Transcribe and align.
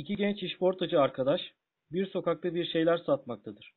İki 0.00 0.16
genç 0.16 0.42
işportacı 0.42 1.00
arkadaş 1.00 1.40
bir 1.92 2.06
sokakta 2.06 2.54
bir 2.54 2.64
şeyler 2.64 2.98
satmaktadır. 2.98 3.72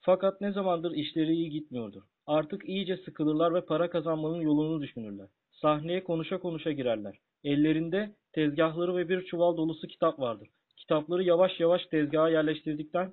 Fakat 0.00 0.40
ne 0.40 0.52
zamandır 0.52 0.92
işleri 0.92 1.32
iyi 1.32 1.50
gitmiyordur. 1.50 2.02
Artık 2.26 2.68
iyice 2.68 2.96
sıkılırlar 2.96 3.54
ve 3.54 3.64
para 3.64 3.90
kazanmanın 3.90 4.40
yolunu 4.40 4.82
düşünürler. 4.82 5.28
Sahneye 5.50 6.04
konuşa 6.04 6.38
konuşa 6.38 6.72
girerler. 6.72 7.18
Ellerinde 7.44 8.16
tezgahları 8.32 8.96
ve 8.96 9.08
bir 9.08 9.24
çuval 9.24 9.56
dolusu 9.56 9.86
kitap 9.86 10.20
vardır. 10.20 10.48
Kitapları 10.76 11.22
yavaş 11.22 11.60
yavaş 11.60 11.86
tezgaha 11.86 12.28
yerleştirdikten 12.28 13.12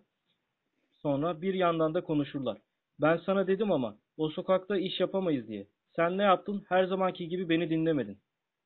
sonra 1.02 1.42
bir 1.42 1.54
yandan 1.54 1.94
da 1.94 2.04
konuşurlar. 2.04 2.58
Ben 3.02 3.18
sana 3.18 3.48
dedim 3.48 3.72
ama 3.72 3.98
o 4.18 4.30
sokakta 4.30 4.78
iş 4.78 5.00
yapamayız 5.00 5.48
diye. 5.48 5.68
Sen 5.96 6.18
ne 6.18 6.24
yaptın? 6.24 6.64
Her 6.70 6.86
zamanki 6.86 7.28
gibi 7.28 7.50
beni 7.50 7.70
dinlemedin. 7.70 8.18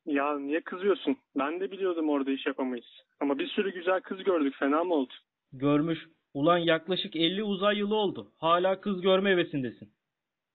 Ya 0.05 0.39
niye 0.39 0.61
kızıyorsun? 0.61 1.17
Ben 1.35 1.59
de 1.59 1.71
biliyordum 1.71 2.09
orada 2.09 2.31
iş 2.31 2.45
yapamayız. 2.45 2.85
Ama 3.19 3.39
bir 3.39 3.47
sürü 3.47 3.73
güzel 3.73 4.01
kız 4.01 4.23
gördük. 4.23 4.55
Fena 4.59 4.83
mı 4.83 4.93
oldu? 4.93 5.13
Görmüş. 5.53 5.99
Ulan 6.33 6.57
yaklaşık 6.57 7.15
50 7.15 7.43
uzay 7.43 7.77
yılı 7.77 7.95
oldu. 7.95 8.31
Hala 8.37 8.81
kız 8.81 9.01
görme 9.01 9.29
hevesindesin. 9.31 9.89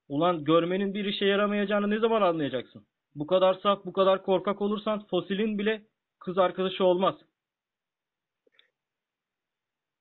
Ulan 0.09 0.45
görmenin 0.45 0.95
bir 0.95 1.05
işe 1.05 1.25
yaramayacağını 1.25 1.91
ne 1.91 1.99
zaman 1.99 2.23
anlayacaksın? 2.23 2.87
Bu 3.15 3.27
kadar 3.27 3.55
saf, 3.55 3.85
bu 3.85 3.93
kadar 3.93 4.23
korkak 4.23 4.63
olursan 4.63 5.07
fosilin 5.07 5.59
bile 5.59 5.83
kız 6.19 6.39
arkadaşı 6.39 6.85
olmaz. 6.85 7.15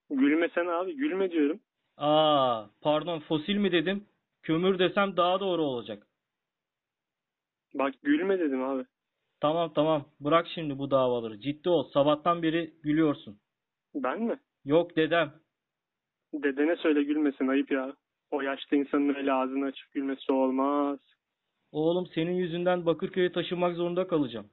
Gülmesene 0.10 0.72
abi. 0.72 0.96
Gülme 0.96 1.32
diyorum. 1.32 1.60
Aa, 1.98 2.66
pardon 2.82 3.20
fosil 3.20 3.56
mi 3.56 3.72
dedim? 3.72 4.06
Kömür 4.44 4.80
desem 4.80 5.18
daha 5.18 5.40
doğru 5.40 5.62
olacak. 5.62 6.08
Bak 7.74 7.94
gülme 8.04 8.40
dedim 8.40 8.64
abi. 8.64 8.84
Tamam 9.42 9.74
tamam. 9.74 10.06
Bırak 10.20 10.48
şimdi 10.56 10.80
bu 10.80 10.92
davaları. 10.92 11.40
Ciddi 11.40 11.70
ol. 11.70 11.84
Sabahtan 11.94 12.44
beri 12.44 12.74
gülüyorsun. 12.84 13.40
Ben 13.96 14.22
mi? 14.22 14.40
Yok 14.66 14.96
dedem. 14.96 15.34
Dedene 16.34 16.76
söyle 16.76 17.04
gülmesin. 17.04 17.48
Ayıp 17.48 17.72
ya. 17.72 17.94
O 18.32 18.42
yaşta 18.42 18.76
insanın 18.76 19.16
öyle 19.16 19.34
ağzını 19.34 19.66
açıp 19.66 19.92
gülmesi 19.92 20.32
olmaz. 20.32 21.00
Oğlum 21.72 22.08
senin 22.16 22.36
yüzünden 22.36 22.86
Bakırköy'e 22.86 23.32
taşınmak 23.32 23.76
zorunda 23.76 24.08
kalacağım. 24.08 24.50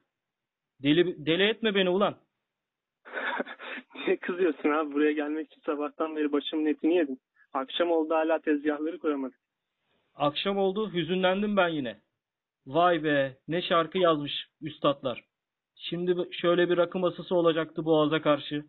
Deli, 0.82 1.26
deli 1.26 1.42
etme 1.42 1.74
beni 1.74 1.88
ulan. 1.90 2.16
niye 3.94 4.16
kızıyorsun 4.16 4.70
abi? 4.70 4.92
Buraya 4.92 5.12
gelmek 5.12 5.52
için 5.52 5.60
sabahtan 5.60 6.16
beri 6.16 6.32
başımın 6.32 6.66
etini 6.66 6.96
yedin. 6.96 7.20
Akşam 7.52 7.90
oldu 7.90 8.14
hala 8.14 8.38
tezgahları 8.38 8.98
koyamadık. 8.98 9.38
Akşam 10.14 10.58
oldu, 10.58 10.92
hüzünlendim 10.92 11.56
ben 11.56 11.68
yine. 11.68 12.00
Vay 12.66 13.04
be, 13.04 13.36
ne 13.48 13.62
şarkı 13.62 13.98
yazmış 13.98 14.32
üstatlar. 14.62 15.24
Şimdi 15.76 16.28
şöyle 16.30 16.70
bir 16.70 16.76
rakı 16.76 16.98
masası 16.98 17.34
olacaktı 17.34 17.84
Boğaz'a 17.84 18.22
karşı. 18.22 18.64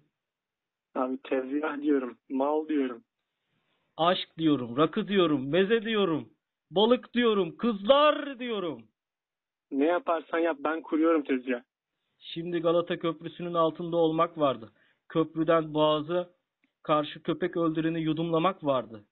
Abi 0.96 1.18
tezgah 1.24 1.82
diyorum. 1.82 2.18
Mal 2.30 2.68
diyorum. 2.68 3.04
Aşk 3.98 4.38
diyorum, 4.38 4.78
rakı 4.78 5.08
diyorum, 5.08 5.50
meze 5.50 5.82
diyorum, 5.82 6.30
balık 6.72 7.14
diyorum, 7.14 7.58
kızlar 7.58 8.40
diyorum. 8.40 8.84
Ne 9.72 9.86
yaparsan 9.86 10.40
yap 10.40 10.58
ben 10.60 10.82
kuruyorum 10.82 11.24
tezgah. 11.24 11.62
Şimdi 12.20 12.60
Galata 12.60 13.00
Köprüsü'nün 13.00 13.54
altında 13.54 13.98
olmak 13.98 14.38
vardı. 14.38 14.72
Köprüden 15.10 15.74
Boğaz'a 15.74 16.30
karşı 16.84 17.24
köpek 17.24 17.58
öldüreni 17.58 18.02
yudumlamak 18.02 18.64
vardı. 18.64 19.04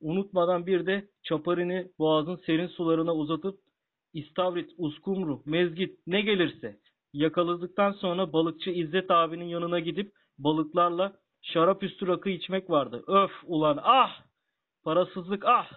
Unutmadan 0.00 0.66
bir 0.66 0.86
de 0.86 1.08
çaparini 1.22 1.88
Boğaz'ın 1.98 2.36
serin 2.36 2.66
sularına 2.66 3.14
uzatıp 3.14 3.65
istavrit, 4.16 4.70
uskumru, 4.78 5.42
mezgit 5.46 5.98
ne 6.06 6.20
gelirse 6.20 6.76
yakaladıktan 7.12 7.92
sonra 7.92 8.32
balıkçı 8.32 8.70
İzzet 8.70 9.10
abinin 9.10 9.44
yanına 9.44 9.80
gidip 9.80 10.12
balıklarla 10.38 11.12
şarap 11.42 11.82
üstü 11.82 12.06
rakı 12.06 12.30
içmek 12.30 12.70
vardı. 12.70 13.04
Öf 13.06 13.30
ulan 13.44 13.78
ah! 13.82 14.22
Parasızlık 14.84 15.44
ah! 15.46 15.70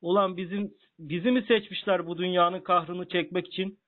Ulan 0.00 0.36
bizim 0.36 0.74
bizi 0.98 1.30
mi 1.30 1.42
seçmişler 1.42 2.06
bu 2.06 2.18
dünyanın 2.18 2.60
kahrını 2.60 3.08
çekmek 3.08 3.46
için? 3.46 3.78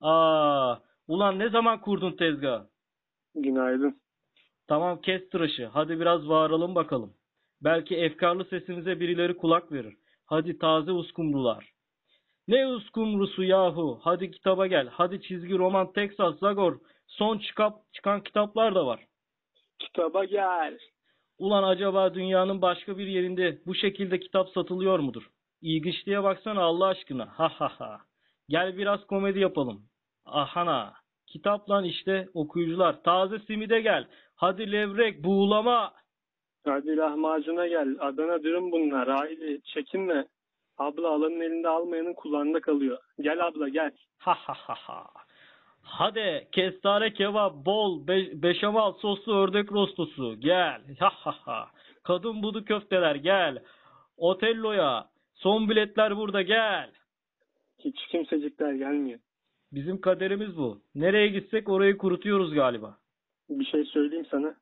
Aa, 0.00 0.76
ulan 1.08 1.38
ne 1.38 1.48
zaman 1.48 1.80
kurdun 1.80 2.12
tezgahı? 2.12 2.66
Günaydın. 3.34 4.00
Tamam 4.68 5.00
kes 5.00 5.28
tıraşı. 5.30 5.66
Hadi 5.66 6.00
biraz 6.00 6.28
bağıralım 6.28 6.74
bakalım. 6.74 7.12
Belki 7.60 7.96
efkarlı 7.96 8.44
sesimize 8.44 9.00
birileri 9.00 9.36
kulak 9.36 9.72
verir. 9.72 9.94
Hadi 10.26 10.58
taze 10.58 10.92
uskumrular. 10.92 11.75
Ne 12.48 12.66
uskumrusu 12.66 13.42
yahu? 13.44 14.00
Hadi 14.02 14.30
kitaba 14.30 14.66
gel. 14.66 14.88
Hadi 14.92 15.22
çizgi 15.22 15.58
roman 15.58 15.92
Texas 15.92 16.38
Zagor. 16.38 16.78
Son 17.06 17.38
çıkap, 17.38 17.92
çıkan 17.92 18.22
kitaplar 18.22 18.74
da 18.74 18.86
var. 18.86 19.00
Kitaba 19.78 20.24
gel. 20.24 20.78
Ulan 21.38 21.62
acaba 21.62 22.14
dünyanın 22.14 22.62
başka 22.62 22.98
bir 22.98 23.06
yerinde 23.06 23.58
bu 23.66 23.74
şekilde 23.74 24.20
kitap 24.20 24.48
satılıyor 24.48 24.98
mudur? 24.98 25.30
İlginçliğe 25.62 26.22
baksana 26.22 26.62
Allah 26.62 26.86
aşkına. 26.86 27.26
Ha 27.26 27.48
ha 27.48 27.72
ha. 27.78 28.00
Gel 28.48 28.76
biraz 28.76 29.06
komedi 29.06 29.38
yapalım. 29.38 29.82
Ahana. 30.26 30.92
Kitap 31.26 31.70
lan 31.70 31.84
işte 31.84 32.28
okuyucular. 32.34 33.02
Taze 33.02 33.38
simide 33.38 33.80
gel. 33.80 34.08
Hadi 34.36 34.72
levrek, 34.72 35.24
buğulama. 35.24 35.92
Hadi 36.64 36.96
lahmacuna 36.96 37.66
gel. 37.66 37.96
Adana 38.00 38.42
dürüm 38.42 38.72
bunlar. 38.72 39.08
Haydi 39.08 39.60
çekinme. 39.64 40.26
Abla 40.78 41.10
alanın 41.10 41.40
elinde 41.40 41.68
almayanın 41.68 42.14
kulağında 42.14 42.60
kalıyor. 42.60 42.98
Gel 43.20 43.46
abla 43.46 43.68
gel. 43.68 43.90
Ha 44.18 44.34
ha 44.34 44.52
ha 44.56 44.74
ha. 44.74 45.06
Hadi 45.82 46.48
kestane 46.52 47.12
kebap, 47.12 47.66
bol, 47.66 48.06
be 48.08 48.42
beşamel 48.42 48.92
soslu 48.92 49.36
ördek 49.36 49.72
rostosu. 49.72 50.40
Gel. 50.40 50.82
Ha 50.98 51.08
ha 51.10 51.36
ha. 51.44 51.68
Kadın 52.02 52.42
budu 52.42 52.64
köfteler 52.64 53.14
gel. 53.14 53.62
Otello'ya. 54.16 55.08
Son 55.34 55.68
biletler 55.68 56.16
burada 56.16 56.42
gel. 56.42 56.90
Hiç 57.78 58.06
kimsecikler 58.06 58.72
gelmiyor. 58.72 59.18
Bizim 59.72 60.00
kaderimiz 60.00 60.56
bu. 60.56 60.80
Nereye 60.94 61.28
gitsek 61.28 61.68
orayı 61.68 61.98
kurutuyoruz 61.98 62.54
galiba. 62.54 62.96
Bir 63.48 63.64
şey 63.64 63.84
söyleyeyim 63.84 64.26
sana. 64.30 64.54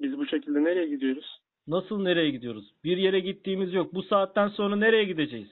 Biz 0.00 0.18
bu 0.18 0.26
şekilde 0.26 0.64
nereye 0.64 0.86
gidiyoruz? 0.88 1.40
Nasıl 1.70 2.02
nereye 2.02 2.30
gidiyoruz? 2.30 2.74
Bir 2.84 2.96
yere 2.96 3.20
gittiğimiz 3.20 3.74
yok. 3.74 3.94
Bu 3.94 4.02
saatten 4.02 4.48
sonra 4.48 4.76
nereye 4.76 5.04
gideceğiz? 5.04 5.48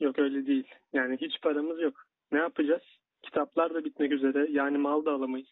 Yok 0.00 0.18
öyle 0.18 0.46
değil. 0.46 0.66
Yani 0.92 1.16
hiç 1.20 1.40
paramız 1.42 1.80
yok. 1.80 1.94
Ne 2.32 2.38
yapacağız? 2.38 2.82
Kitaplar 3.22 3.74
da 3.74 3.84
bitmek 3.84 4.12
üzere. 4.12 4.46
Yani 4.50 4.78
mal 4.78 5.04
da 5.04 5.12
alamayız. 5.12 5.48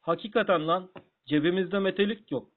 Hakikaten 0.00 0.68
lan 0.68 0.88
cebimizde 1.26 1.78
metelik 1.78 2.32
yok. 2.32 2.48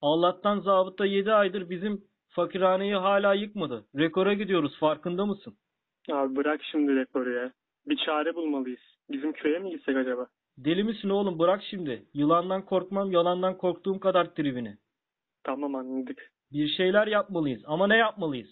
Allah'tan 0.00 0.60
zabıta 0.60 1.06
7 1.06 1.32
aydır 1.32 1.70
bizim 1.70 2.04
fakirhaneyi 2.28 2.94
hala 2.94 3.34
yıkmadı. 3.34 3.84
Rekora 3.98 4.34
gidiyoruz 4.34 4.78
farkında 4.78 5.26
mısın? 5.26 5.54
Abi 6.10 6.36
bırak 6.36 6.60
şimdi 6.70 6.96
rekoru 6.96 7.32
ya. 7.32 7.52
Bir 7.86 7.96
çare 7.96 8.34
bulmalıyız. 8.34 8.80
Bizim 9.10 9.32
köye 9.32 9.58
mi 9.58 9.70
gitsek 9.70 9.96
acaba? 9.96 10.26
Deli 10.58 10.84
misin 10.84 11.08
oğlum 11.08 11.38
bırak 11.38 11.62
şimdi. 11.70 12.06
Yılandan 12.14 12.64
korkmam 12.64 13.12
yalandan 13.12 13.58
korktuğum 13.58 14.00
kadar 14.00 14.34
tribini. 14.34 14.76
Tamam 15.44 15.74
anladık. 15.74 16.32
Bir 16.52 16.68
şeyler 16.68 17.06
yapmalıyız 17.06 17.62
ama 17.66 17.86
ne 17.86 17.96
yapmalıyız? 17.96 18.50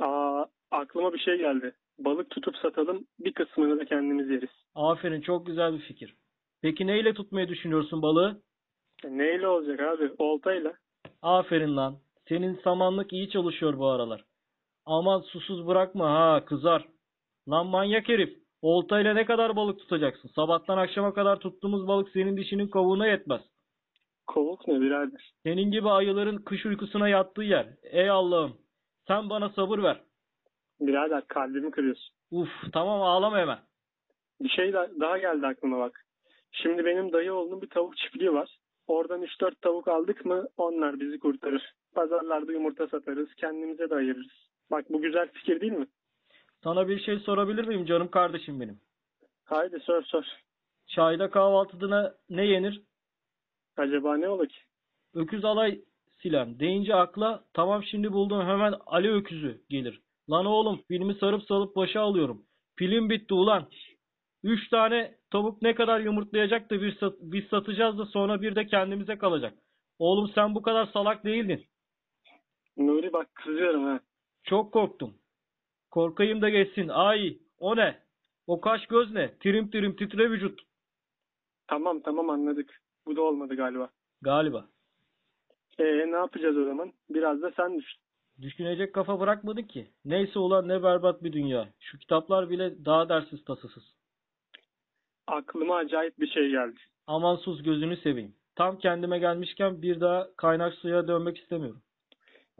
Aa 0.00 0.44
aklıma 0.70 1.12
bir 1.12 1.18
şey 1.18 1.38
geldi. 1.38 1.74
Balık 1.98 2.30
tutup 2.30 2.56
satalım. 2.56 3.06
Bir 3.18 3.32
kısmını 3.32 3.80
da 3.80 3.84
kendimiz 3.84 4.30
yeriz. 4.30 4.50
Aferin 4.74 5.20
çok 5.20 5.46
güzel 5.46 5.74
bir 5.74 5.80
fikir. 5.80 6.14
Peki 6.62 6.86
neyle 6.86 7.14
tutmayı 7.14 7.48
düşünüyorsun 7.48 8.02
balığı? 8.02 8.42
E, 9.04 9.18
neyle 9.18 9.48
olacak 9.48 9.80
abi? 9.80 10.10
Oltayla. 10.18 10.72
Aferin 11.22 11.76
lan. 11.76 11.98
Senin 12.28 12.60
samanlık 12.64 13.12
iyi 13.12 13.30
çalışıyor 13.30 13.78
bu 13.78 13.86
aralar. 13.86 14.24
Aman 14.86 15.20
susuz 15.20 15.66
bırakma 15.66 16.10
ha 16.10 16.44
kızar. 16.44 16.84
Lan 17.48 17.66
manyak 17.66 18.08
herif. 18.08 18.38
Oltayla 18.62 19.14
ne 19.14 19.24
kadar 19.24 19.56
balık 19.56 19.78
tutacaksın? 19.78 20.28
Sabahtan 20.28 20.78
akşama 20.78 21.14
kadar 21.14 21.40
tuttuğumuz 21.40 21.88
balık 21.88 22.08
senin 22.08 22.36
dişinin 22.36 22.68
kavuğuna 22.68 23.06
yetmez. 23.06 23.40
Kovuk 24.26 24.68
ne 24.68 24.80
birader? 24.80 25.32
Senin 25.42 25.70
gibi 25.70 25.88
ayıların 25.88 26.38
kış 26.38 26.66
uykusuna 26.66 27.08
yattığı 27.08 27.42
yer. 27.42 27.66
Ey 27.82 28.10
Allah'ım. 28.10 28.56
Sen 29.06 29.30
bana 29.30 29.48
sabır 29.48 29.78
ver. 29.82 30.00
Birader 30.80 31.26
kalbimi 31.28 31.70
kırıyorsun. 31.70 32.14
Uf 32.30 32.48
tamam 32.72 33.02
ağlama 33.02 33.38
hemen. 33.38 33.58
Bir 34.40 34.48
şey 34.48 34.72
da- 34.72 34.90
daha 35.00 35.18
geldi 35.18 35.46
aklıma 35.46 35.78
bak. 35.78 36.04
Şimdi 36.52 36.84
benim 36.84 37.12
dayı 37.12 37.34
oğlunun 37.34 37.62
bir 37.62 37.68
tavuk 37.70 37.96
çiftliği 37.96 38.32
var. 38.32 38.58
Oradan 38.86 39.22
3-4 39.22 39.60
tavuk 39.60 39.88
aldık 39.88 40.24
mı 40.24 40.48
onlar 40.56 41.00
bizi 41.00 41.18
kurtarır. 41.18 41.74
Pazarlarda 41.94 42.52
yumurta 42.52 42.86
satarız. 42.88 43.34
Kendimize 43.34 43.90
de 43.90 43.94
ayırırız. 43.94 44.32
Bak 44.70 44.84
bu 44.90 45.02
güzel 45.02 45.28
fikir 45.32 45.60
değil 45.60 45.72
mi? 45.72 45.86
Sana 46.64 46.88
bir 46.88 46.98
şey 47.00 47.18
sorabilir 47.18 47.64
miyim 47.64 47.86
canım 47.86 48.08
kardeşim 48.10 48.60
benim? 48.60 48.80
Haydi 49.44 49.80
sor 49.80 50.02
sor. 50.02 50.24
Çayda 50.86 51.30
kahvaltıda 51.30 52.14
ne 52.30 52.46
yenir? 52.46 52.82
Acaba 53.76 54.16
ne 54.16 54.28
olur 54.28 54.48
ki? 54.48 54.56
Öküz 55.14 55.44
alay 55.44 55.80
silem 56.22 56.58
deyince 56.60 56.94
akla 56.94 57.44
tamam 57.52 57.82
şimdi 57.84 58.12
buldum 58.12 58.40
hemen 58.40 58.74
Ali 58.86 59.12
öküzü 59.12 59.62
gelir. 59.70 60.00
Lan 60.30 60.46
oğlum 60.46 60.82
filmi 60.88 61.14
sarıp 61.14 61.42
salıp 61.42 61.76
başa 61.76 62.00
alıyorum. 62.00 62.42
Film 62.76 63.10
bitti 63.10 63.34
ulan. 63.34 63.68
Üç 64.42 64.68
tane 64.68 65.14
Tavuk 65.30 65.62
ne 65.62 65.74
kadar 65.74 66.00
yumurtlayacak 66.00 66.70
da 66.70 66.82
biz, 66.82 66.94
sat- 66.94 67.18
biz 67.20 67.44
satacağız 67.44 67.98
da 67.98 68.06
sonra 68.06 68.42
bir 68.42 68.54
de 68.56 68.66
kendimize 68.66 69.18
kalacak. 69.18 69.54
Oğlum 69.98 70.30
sen 70.34 70.54
bu 70.54 70.62
kadar 70.62 70.86
salak 70.86 71.24
değildin. 71.24 71.66
Nuri 72.76 73.12
bak 73.12 73.34
kızıyorum 73.34 73.84
ha. 73.84 74.00
Çok 74.44 74.72
korktum. 74.72 75.14
Korkayım 75.90 76.42
da 76.42 76.48
geçsin. 76.48 76.88
Ay 76.88 77.38
o 77.58 77.76
ne? 77.76 78.02
O 78.46 78.60
kaş 78.60 78.86
göz 78.86 79.10
ne? 79.12 79.38
Trim 79.38 79.70
trim 79.70 79.96
titre 79.96 80.30
vücut. 80.30 80.60
Tamam 81.66 82.00
tamam 82.02 82.30
anladık. 82.30 82.82
Bu 83.06 83.16
da 83.16 83.22
olmadı 83.22 83.54
galiba. 83.56 83.90
Galiba. 84.22 84.68
Ee 85.78 85.84
ne 85.84 86.16
yapacağız 86.16 86.56
o 86.56 86.64
zaman? 86.64 86.92
Biraz 87.10 87.42
da 87.42 87.50
sen 87.56 87.78
düşün. 87.78 88.00
Düşünecek 88.42 88.94
kafa 88.94 89.20
bırakmadık 89.20 89.68
ki. 89.68 89.90
Neyse 90.04 90.38
ulan 90.38 90.68
ne 90.68 90.82
berbat 90.82 91.22
bir 91.22 91.32
dünya. 91.32 91.68
Şu 91.80 91.98
kitaplar 91.98 92.50
bile 92.50 92.84
daha 92.84 93.08
dersiz 93.08 93.44
tasasız. 93.44 93.84
Aklıma 95.26 95.76
acayip 95.76 96.20
bir 96.20 96.26
şey 96.26 96.50
geldi. 96.50 96.78
Aman 97.06 97.36
sus 97.36 97.62
gözünü 97.62 97.96
seveyim. 97.96 98.34
Tam 98.54 98.78
kendime 98.78 99.18
gelmişken 99.18 99.82
bir 99.82 100.00
daha 100.00 100.36
kaynak 100.36 100.74
suya 100.74 101.08
dönmek 101.08 101.38
istemiyorum. 101.38 101.82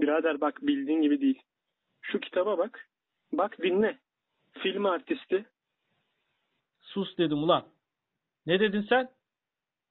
Birader 0.00 0.40
bak 0.40 0.58
bildiğin 0.62 1.02
gibi 1.02 1.20
değil. 1.20 1.42
Şu 2.02 2.20
kitaba 2.20 2.58
bak. 2.58 2.88
Bak 3.32 3.58
dinle. 3.62 3.98
Film 4.52 4.86
artisti. 4.86 5.46
Sus 6.80 7.18
dedim 7.18 7.42
ulan. 7.42 7.64
Ne 8.46 8.60
dedin 8.60 8.86
sen? 8.88 9.08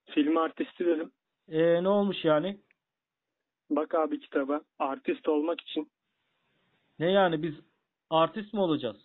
Film 0.06 0.36
artisti 0.36 0.86
dedim. 0.86 1.10
Ee, 1.48 1.82
ne 1.82 1.88
olmuş 1.88 2.24
yani? 2.24 2.58
Bak 3.70 3.94
abi 3.94 4.20
kitaba. 4.20 4.60
Artist 4.78 5.28
olmak 5.28 5.60
için. 5.60 5.88
Ne 6.98 7.10
yani 7.10 7.42
biz 7.42 7.54
artist 8.10 8.54
mi 8.54 8.60
olacağız? 8.60 8.96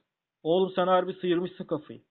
Oğlum 0.43 0.71
sen 0.75 0.87
harbi 0.87 1.13
sıyırmışsın 1.13 1.65
kafayı. 1.65 2.01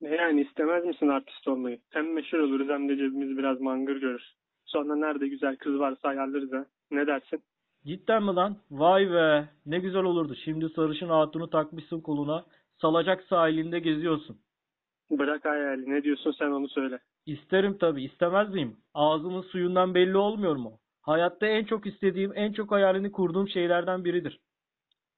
Ne 0.00 0.08
yani 0.14 0.40
istemez 0.40 0.84
misin 0.84 1.08
artist 1.08 1.48
olmayı? 1.48 1.80
Hem 1.90 2.12
meşhur 2.12 2.38
oluruz 2.38 2.68
hem 2.68 2.88
de 2.88 2.96
cebimiz 2.96 3.38
biraz 3.38 3.60
mangır 3.60 3.96
görür. 3.96 4.22
Sonra 4.64 4.96
nerede 4.96 5.28
güzel 5.28 5.56
kız 5.56 5.78
varsa 5.78 6.08
ayarlarız 6.08 6.52
ha. 6.52 6.66
Ne 6.90 7.06
dersin? 7.06 7.42
Cidden 7.86 8.22
mi 8.22 8.34
lan? 8.34 8.56
Vay 8.70 9.10
be. 9.12 9.48
Ne 9.66 9.78
güzel 9.78 10.02
olurdu. 10.02 10.34
Şimdi 10.44 10.68
sarışın 10.68 11.08
hatunu 11.08 11.50
takmışsın 11.50 12.00
koluna. 12.00 12.44
Salacak 12.80 13.22
sahilinde 13.24 13.78
geziyorsun. 13.78 14.38
Bırak 15.10 15.44
hayali. 15.44 15.90
Ne 15.90 16.02
diyorsun 16.02 16.34
sen 16.38 16.50
onu 16.50 16.68
söyle. 16.68 16.98
İsterim 17.26 17.78
tabii. 17.78 18.04
istemez 18.04 18.54
miyim? 18.54 18.76
Ağzımın 18.94 19.42
suyundan 19.42 19.94
belli 19.94 20.16
olmuyor 20.16 20.56
mu? 20.56 20.78
Hayatta 21.00 21.46
en 21.46 21.64
çok 21.64 21.86
istediğim, 21.86 22.32
en 22.34 22.52
çok 22.52 22.70
hayalini 22.70 23.12
kurduğum 23.12 23.48
şeylerden 23.48 24.04
biridir. 24.04 24.40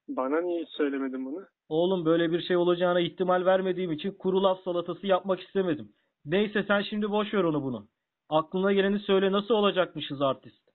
Bana 0.08 0.40
niye 0.40 0.62
hiç 0.62 0.68
söylemedin 0.68 1.26
bunu? 1.26 1.46
Oğlum 1.68 2.04
böyle 2.04 2.32
bir 2.32 2.42
şey 2.42 2.56
olacağına 2.56 3.00
ihtimal 3.00 3.44
vermediğim 3.44 3.92
için 3.92 4.10
kuru 4.10 4.42
laf 4.42 4.62
salatası 4.62 5.06
yapmak 5.06 5.40
istemedim. 5.40 5.92
Neyse 6.24 6.64
sen 6.68 6.82
şimdi 6.82 7.10
boş 7.10 7.34
ver 7.34 7.44
onu 7.44 7.62
bunu. 7.62 7.88
Aklına 8.28 8.72
geleni 8.72 8.98
söyle 8.98 9.32
nasıl 9.32 9.54
olacakmışız 9.54 10.22
artist? 10.22 10.66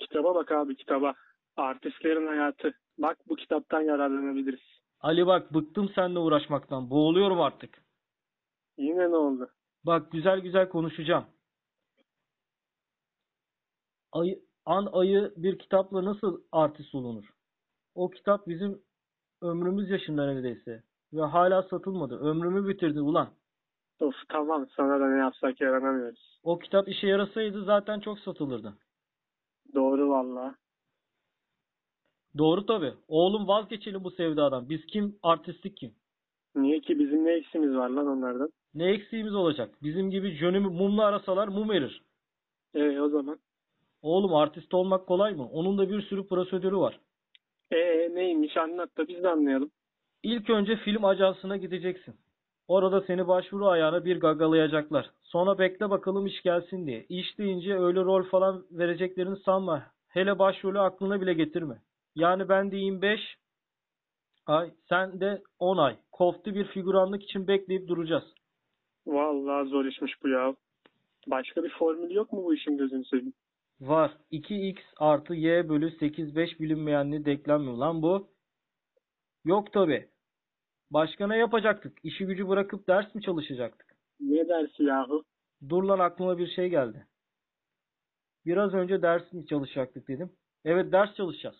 Kitaba 0.00 0.34
bak 0.34 0.52
abi 0.52 0.76
kitaba. 0.76 1.14
Artistlerin 1.56 2.26
hayatı. 2.26 2.72
Bak 2.98 3.18
bu 3.28 3.36
kitaptan 3.36 3.80
yararlanabiliriz. 3.80 4.60
Ali 5.00 5.26
bak 5.26 5.54
bıktım 5.54 5.90
seninle 5.94 6.18
uğraşmaktan. 6.18 6.90
Boğuluyorum 6.90 7.40
artık. 7.40 7.82
Yine 8.78 9.10
ne 9.10 9.16
oldu? 9.16 9.48
Bak 9.88 10.12
güzel 10.12 10.40
güzel 10.40 10.68
konuşacağım. 10.68 11.24
Ayı, 14.12 14.40
an 14.64 14.88
ayı 14.92 15.32
bir 15.36 15.58
kitapla 15.58 16.04
nasıl 16.04 16.42
artist 16.52 16.94
olunur? 16.94 17.24
O 17.94 18.10
kitap 18.10 18.46
bizim 18.46 18.82
ömrümüz 19.42 19.90
yaşında 19.90 20.26
neredeyse. 20.26 20.82
Ve 21.12 21.22
hala 21.22 21.62
satılmadı. 21.62 22.18
Ömrümü 22.18 22.68
bitirdi 22.68 23.00
ulan. 23.00 23.28
Of 24.00 24.14
tamam 24.28 24.66
sana 24.76 25.00
da 25.00 25.08
ne 25.08 25.18
yapsak 25.18 25.60
yaranamıyoruz. 25.60 26.40
O 26.42 26.58
kitap 26.58 26.88
işe 26.88 27.06
yarasaydı 27.06 27.64
zaten 27.64 28.00
çok 28.00 28.18
satılırdı. 28.18 28.74
Doğru 29.74 30.08
valla. 30.08 30.54
Doğru 32.38 32.66
tabii. 32.66 32.94
Oğlum 33.08 33.48
vazgeçelim 33.48 34.04
bu 34.04 34.10
sevdadan. 34.10 34.68
Biz 34.68 34.86
kim? 34.86 35.18
Artistlik 35.22 35.76
kim? 35.76 35.94
Niye 36.54 36.80
ki 36.80 36.98
bizim 36.98 37.24
ne 37.24 37.32
eksimiz 37.32 37.74
var 37.74 37.90
lan 37.90 38.06
onlardan? 38.06 38.50
Ne 38.78 38.90
eksiğimiz 38.90 39.34
olacak? 39.34 39.70
Bizim 39.82 40.10
gibi 40.10 40.30
jönü 40.30 40.60
mumla 40.60 41.04
arasalar 41.04 41.48
mum 41.48 41.72
erir. 41.72 42.02
E 42.74 43.00
o 43.00 43.08
zaman. 43.08 43.38
Oğlum 44.02 44.34
artist 44.34 44.74
olmak 44.74 45.06
kolay 45.06 45.34
mı? 45.34 45.48
Onun 45.52 45.78
da 45.78 45.90
bir 45.90 46.02
sürü 46.02 46.26
prosedürü 46.26 46.76
var. 46.76 47.00
E 47.70 47.76
neymiş 48.14 48.56
anlat 48.56 48.96
da 48.98 49.08
biz 49.08 49.22
de 49.22 49.28
anlayalım. 49.28 49.70
İlk 50.22 50.50
önce 50.50 50.76
film 50.76 51.04
ajansına 51.04 51.56
gideceksin. 51.56 52.14
Orada 52.68 53.00
seni 53.00 53.28
başvuru 53.28 53.66
ayağına 53.66 54.04
bir 54.04 54.20
gagalayacaklar. 54.20 55.10
Sonra 55.22 55.58
bekle 55.58 55.90
bakalım 55.90 56.26
iş 56.26 56.42
gelsin 56.42 56.86
diye. 56.86 57.06
İş 57.08 57.38
deyince 57.38 57.78
öyle 57.78 58.00
rol 58.00 58.22
falan 58.22 58.64
vereceklerini 58.70 59.36
sanma. 59.36 59.86
Hele 60.08 60.38
başrolü 60.38 60.78
aklına 60.78 61.20
bile 61.20 61.34
getirme. 61.34 61.82
Yani 62.14 62.48
ben 62.48 62.70
diyeyim 62.70 63.02
5 63.02 63.20
ay, 64.46 64.70
sen 64.88 65.20
de 65.20 65.42
10 65.58 65.76
ay. 65.76 65.96
Koftu 66.12 66.54
bir 66.54 66.64
figüranlık 66.64 67.22
için 67.22 67.48
bekleyip 67.48 67.88
duracağız. 67.88 68.37
Vallahi 69.08 69.68
zor 69.68 69.84
işmiş 69.84 70.22
bu 70.22 70.28
ya. 70.28 70.54
Başka 71.26 71.64
bir 71.64 71.70
formül 71.70 72.10
yok 72.10 72.32
mu 72.32 72.44
bu 72.44 72.54
işin 72.54 72.76
gözünü 72.76 73.04
seveyim? 73.04 73.32
Var. 73.80 74.12
2x 74.32 74.78
artı 74.96 75.34
y 75.34 75.68
bölü 75.68 75.90
8 75.90 76.36
5 76.36 76.60
bilinmeyenli 76.60 77.24
denklem 77.24 77.62
mi 77.62 77.78
lan 77.78 78.02
bu? 78.02 78.28
Yok 79.44 79.72
tabi. 79.72 80.08
Başka 80.90 81.26
ne 81.26 81.36
yapacaktık? 81.36 81.98
İşi 82.02 82.26
gücü 82.26 82.48
bırakıp 82.48 82.88
ders 82.88 83.14
mi 83.14 83.22
çalışacaktık? 83.22 83.86
Ne 84.20 84.48
dersi 84.48 84.82
yahu? 84.82 85.24
Dur 85.68 85.82
lan 85.82 85.98
aklıma 85.98 86.38
bir 86.38 86.46
şey 86.46 86.68
geldi. 86.68 87.06
Biraz 88.46 88.74
önce 88.74 89.02
ders 89.02 89.32
mi 89.32 89.46
çalışacaktık 89.46 90.08
dedim. 90.08 90.30
Evet 90.64 90.92
ders 90.92 91.14
çalışacağız. 91.14 91.56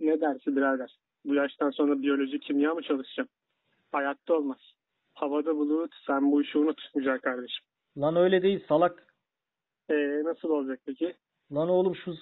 Ne 0.00 0.20
dersi 0.20 0.56
birader? 0.56 0.98
Bu 1.24 1.34
yaştan 1.34 1.70
sonra 1.70 2.02
biyoloji, 2.02 2.40
kimya 2.40 2.74
mı 2.74 2.82
çalışacağım? 2.82 3.28
Hayatta 3.92 4.34
olmaz. 4.34 4.58
Havada 5.14 5.56
bulut, 5.56 5.94
sen 6.06 6.32
bu 6.32 6.42
işi 6.42 6.58
unut 6.58 6.80
güzel 6.94 7.18
kardeşim. 7.18 7.64
Lan 7.98 8.16
öyle 8.16 8.42
değil 8.42 8.64
salak. 8.68 9.06
E 9.90 9.94
nasıl 10.24 10.48
olacak 10.50 10.80
peki? 10.86 11.14
Lan 11.52 11.68
oğlum 11.68 11.96
şu 11.96 12.14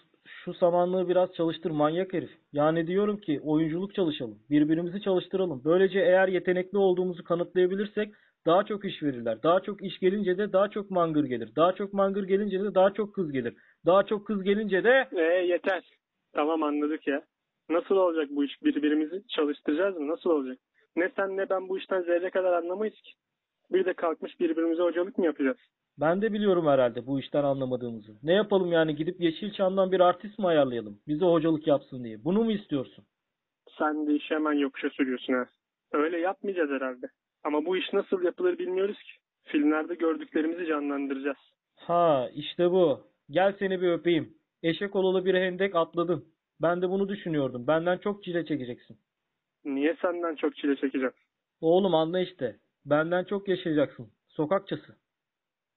şu 0.45 0.55
samanlığı 0.55 1.09
biraz 1.09 1.33
çalıştır 1.33 1.71
manyak 1.71 2.13
herif. 2.13 2.31
Yani 2.53 2.87
diyorum 2.87 3.17
ki 3.21 3.41
oyunculuk 3.45 3.95
çalışalım. 3.95 4.39
Birbirimizi 4.51 5.01
çalıştıralım. 5.03 5.63
Böylece 5.65 5.99
eğer 6.01 6.29
yetenekli 6.29 6.79
olduğumuzu 6.79 7.25
kanıtlayabilirsek 7.25 8.15
daha 8.47 8.65
çok 8.65 8.85
iş 8.85 9.03
verirler. 9.03 9.43
Daha 9.43 9.61
çok 9.61 9.83
iş 9.83 9.99
gelince 9.99 10.39
de 10.39 10.53
daha 10.53 10.69
çok 10.69 10.91
mangır 10.91 11.25
gelir. 11.25 11.57
Daha 11.57 11.73
çok 11.73 11.93
mangır 11.93 12.25
gelince 12.25 12.61
de 12.61 12.75
daha 12.75 12.91
çok 12.93 13.15
kız 13.15 13.33
gelir. 13.33 13.55
Daha 13.87 14.03
çok 14.03 14.27
kız 14.27 14.43
gelince 14.43 14.85
de 14.85 15.09
E 15.13 15.23
yeter. 15.23 15.91
Tamam 16.33 16.63
anladık 16.63 17.07
ya. 17.07 17.23
Nasıl 17.71 17.97
olacak 17.97 18.29
bu 18.31 18.45
iş? 18.45 18.63
Birbirimizi 18.63 19.23
çalıştıracağız 19.29 19.97
mı? 19.97 20.09
Nasıl 20.09 20.31
olacak? 20.31 20.59
Ne 20.97 21.11
sen 21.17 21.37
ne 21.37 21.51
ben 21.51 21.69
bu 21.69 21.79
işten 21.79 22.03
zerre 22.03 22.31
kadar 22.31 22.53
anlamayız 22.53 22.95
ki. 22.95 23.13
Bir 23.71 23.85
de 23.85 23.93
kalkmış 23.93 24.41
birbirimize 24.41 24.83
hocalık 24.83 25.19
mı 25.19 25.25
yapacağız? 25.27 25.59
ben 26.01 26.23
de 26.23 26.33
biliyorum 26.33 26.67
herhalde 26.67 27.07
bu 27.07 27.21
işten 27.21 27.45
anlamadığımızı. 27.45 28.13
Ne 28.23 28.33
yapalım 28.33 28.73
yani 28.73 28.97
gidip 28.97 29.21
Yeşilçam'dan 29.21 29.93
bir 29.93 30.01
artist 30.01 30.39
mi 30.39 30.47
ayarlayalım? 30.47 31.01
Bize 31.09 31.25
hocalık 31.25 31.67
yapsın 31.67 32.05
diye. 32.05 32.25
Bunu 32.25 32.45
mu 32.45 32.53
istiyorsun? 32.53 33.05
Sen 33.79 34.07
de 34.07 34.15
işi 34.15 34.35
hemen 34.35 34.53
yokuşa 34.53 34.91
sürüyorsun 34.91 35.33
ha. 35.33 35.47
Öyle 35.93 36.19
yapmayacağız 36.19 36.71
herhalde. 36.71 37.07
Ama 37.45 37.65
bu 37.65 37.77
iş 37.77 37.93
nasıl 37.93 38.23
yapılır 38.23 38.59
bilmiyoruz 38.59 38.97
ki. 38.99 39.11
Filmlerde 39.45 39.95
gördüklerimizi 39.95 40.67
canlandıracağız. 40.67 41.37
Ha 41.77 42.29
işte 42.35 42.71
bu. 42.71 43.01
Gel 43.31 43.55
seni 43.59 43.81
bir 43.81 43.89
öpeyim. 43.89 44.35
Eşek 44.63 44.97
olalı 44.97 45.25
bir 45.25 45.35
hendek 45.35 45.77
atladın. 45.77 46.25
Ben 46.63 46.83
de 46.83 46.89
bunu 46.91 47.09
düşünüyordum. 47.09 47.67
Benden 47.67 47.99
çok 47.99 48.25
çile 48.25 48.45
çekeceksin. 48.47 48.99
Niye 49.75 49.97
senden 50.03 50.35
çok 50.35 50.57
çile 50.57 50.77
çekeceğim? 50.77 51.13
Oğlum 51.61 51.95
anla 51.95 52.21
işte. 52.21 52.57
Benden 52.85 53.25
çok 53.25 53.49
yaşayacaksın. 53.49 54.09
Sokakçası. 54.29 54.97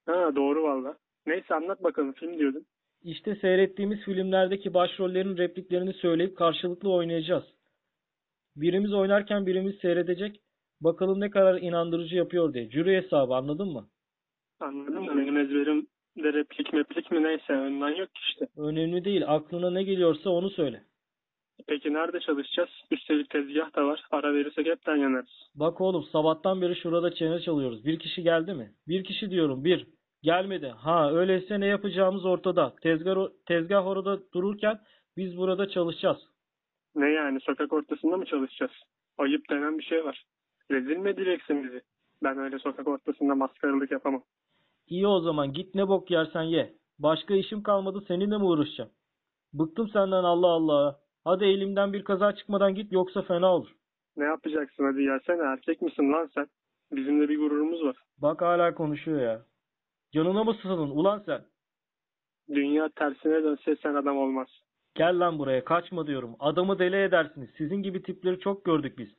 Ha 0.06 0.36
doğru 0.36 0.64
valla. 0.64 0.98
Neyse 1.26 1.56
anlat 1.56 1.84
bakalım 1.84 2.14
film 2.14 2.40
diyordun. 2.40 2.66
İşte 3.04 3.36
seyrettiğimiz 3.36 4.00
filmlerdeki 4.00 4.74
başrollerin 4.74 5.38
repliklerini 5.38 5.94
söyleyip 5.94 6.38
karşılıklı 6.38 6.92
oynayacağız. 6.94 7.44
Birimiz 8.56 8.94
oynarken 8.94 9.46
birimiz 9.46 9.76
seyredecek. 9.76 10.40
Bakalım 10.82 11.20
ne 11.20 11.30
kadar 11.30 11.62
inandırıcı 11.62 12.16
yapıyor 12.16 12.54
diye. 12.54 12.70
Jüri 12.70 13.02
hesabı 13.02 13.34
anladın 13.34 13.68
mı? 13.68 13.88
Anladın 14.60 15.02
mı? 15.04 15.18
Benim 15.18 15.38
ezberim 15.38 15.88
de 16.18 16.34
replik 16.34 16.74
meplik 16.74 17.12
mi 17.12 17.24
neyse 17.24 17.54
ondan 17.54 17.90
yok 17.90 18.16
ki 18.16 18.22
işte. 18.30 18.48
Önemli 18.58 19.06
değil. 19.06 19.24
Aklına 19.28 19.72
ne 19.72 19.84
geliyorsa 19.84 20.30
onu 20.30 20.50
söyle. 20.50 20.84
Peki 21.68 21.94
nerede 21.94 22.20
çalışacağız? 22.20 22.70
Üstelik 22.92 23.30
tezgah 23.30 23.76
da 23.76 23.86
var. 23.86 24.04
Ara 24.12 24.34
verirsek 24.34 24.68
hepten 24.68 24.96
yanarız. 24.96 25.50
Bak 25.56 25.82
oğlum 25.82 26.04
sabahtan 26.04 26.62
beri 26.62 26.76
şurada 26.76 27.14
çene 27.14 27.40
çalıyoruz. 27.40 27.86
Bir 27.86 28.00
kişi 28.00 28.24
geldi 28.24 28.54
mi? 28.54 28.72
Bir 28.88 29.04
kişi 29.04 29.32
diyorum 29.32 29.64
bir. 29.64 29.88
Gelmedi. 30.24 30.68
Ha 30.68 31.12
öyleyse 31.12 31.60
ne 31.60 31.66
yapacağımız 31.66 32.26
ortada. 32.26 32.76
Tezgah, 32.82 33.28
tezgah 33.46 33.88
orada 33.88 34.20
dururken 34.34 34.80
biz 35.18 35.38
burada 35.38 35.70
çalışacağız. 35.70 36.18
Ne 36.96 37.10
yani 37.10 37.40
sokak 37.42 37.74
ortasında 37.74 38.18
mı 38.18 38.26
çalışacağız? 38.26 38.72
Ayıp 39.18 39.50
denen 39.50 39.78
bir 39.78 39.84
şey 39.84 40.06
var. 40.06 40.26
Rezil 40.72 40.98
mi 40.98 41.10
edeceksin 41.10 41.64
bizi? 41.64 41.82
Ben 42.24 42.38
öyle 42.38 42.60
sokak 42.60 42.88
ortasında 42.88 43.36
maskaralık 43.36 43.92
yapamam. 43.92 44.24
İyi 44.88 45.08
o 45.08 45.20
zaman 45.20 45.54
git 45.54 45.76
ne 45.76 45.88
bok 45.88 46.12
yersen 46.12 46.42
ye. 46.44 46.74
Başka 47.00 47.34
işim 47.34 47.64
kalmadı 47.64 48.04
seninle 48.08 48.38
mi 48.38 48.44
uğraşacağım? 48.44 48.90
Bıktım 49.54 49.90
senden 49.90 50.24
Allah 50.24 50.48
Allah. 50.48 51.00
Hadi 51.24 51.46
elimden 51.46 51.94
bir 51.94 52.04
kaza 52.04 52.36
çıkmadan 52.36 52.76
git 52.76 52.92
yoksa 52.92 53.22
fena 53.22 53.56
olur. 53.56 53.70
Ne 54.18 54.24
yapacaksın 54.26 54.84
hadi 54.84 55.04
gelsene 55.04 55.42
erkek 55.42 55.82
misin 55.82 56.14
lan 56.14 56.30
sen? 56.34 56.48
Bizim 56.92 57.22
de 57.22 57.30
bir 57.30 57.40
gururumuz 57.40 57.84
var. 57.84 57.96
Bak 58.18 58.42
hala 58.42 58.76
konuşuyor 58.76 59.22
ya. 59.22 59.42
Canına 60.12 60.44
mı 60.44 60.54
sızdın 60.54 60.90
ulan 60.90 61.24
sen? 61.26 61.42
Dünya 62.50 62.90
tersine 62.90 63.44
dönse 63.44 63.76
sen 63.76 63.96
adam 63.96 64.18
olmaz. 64.18 64.48
Gel 64.96 65.20
lan 65.20 65.40
buraya 65.40 65.64
kaçma 65.64 66.08
diyorum. 66.08 66.36
Adamı 66.40 66.80
deli 66.80 66.96
edersiniz. 66.96 67.50
Sizin 67.58 67.76
gibi 67.76 68.04
tipleri 68.04 68.40
çok 68.40 68.66
gördük 68.66 68.98
biz. 68.98 69.10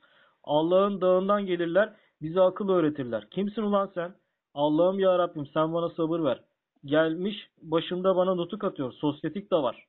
Allah'ın 0.43 1.01
dağından 1.01 1.45
gelirler 1.45 1.93
bize 2.21 2.41
akıl 2.41 2.69
öğretirler. 2.69 3.29
Kimsin 3.29 3.61
ulan 3.61 3.91
sen? 3.93 4.13
Allah'ım 4.53 4.99
ya 4.99 5.19
Rabbim 5.19 5.45
sen 5.53 5.73
bana 5.73 5.89
sabır 5.89 6.19
ver. 6.23 6.43
Gelmiş 6.85 7.35
başımda 7.61 8.15
bana 8.15 8.35
nutuk 8.35 8.63
atıyor. 8.63 8.91
Sosyetik 8.93 9.51
de 9.51 9.55
var. 9.55 9.85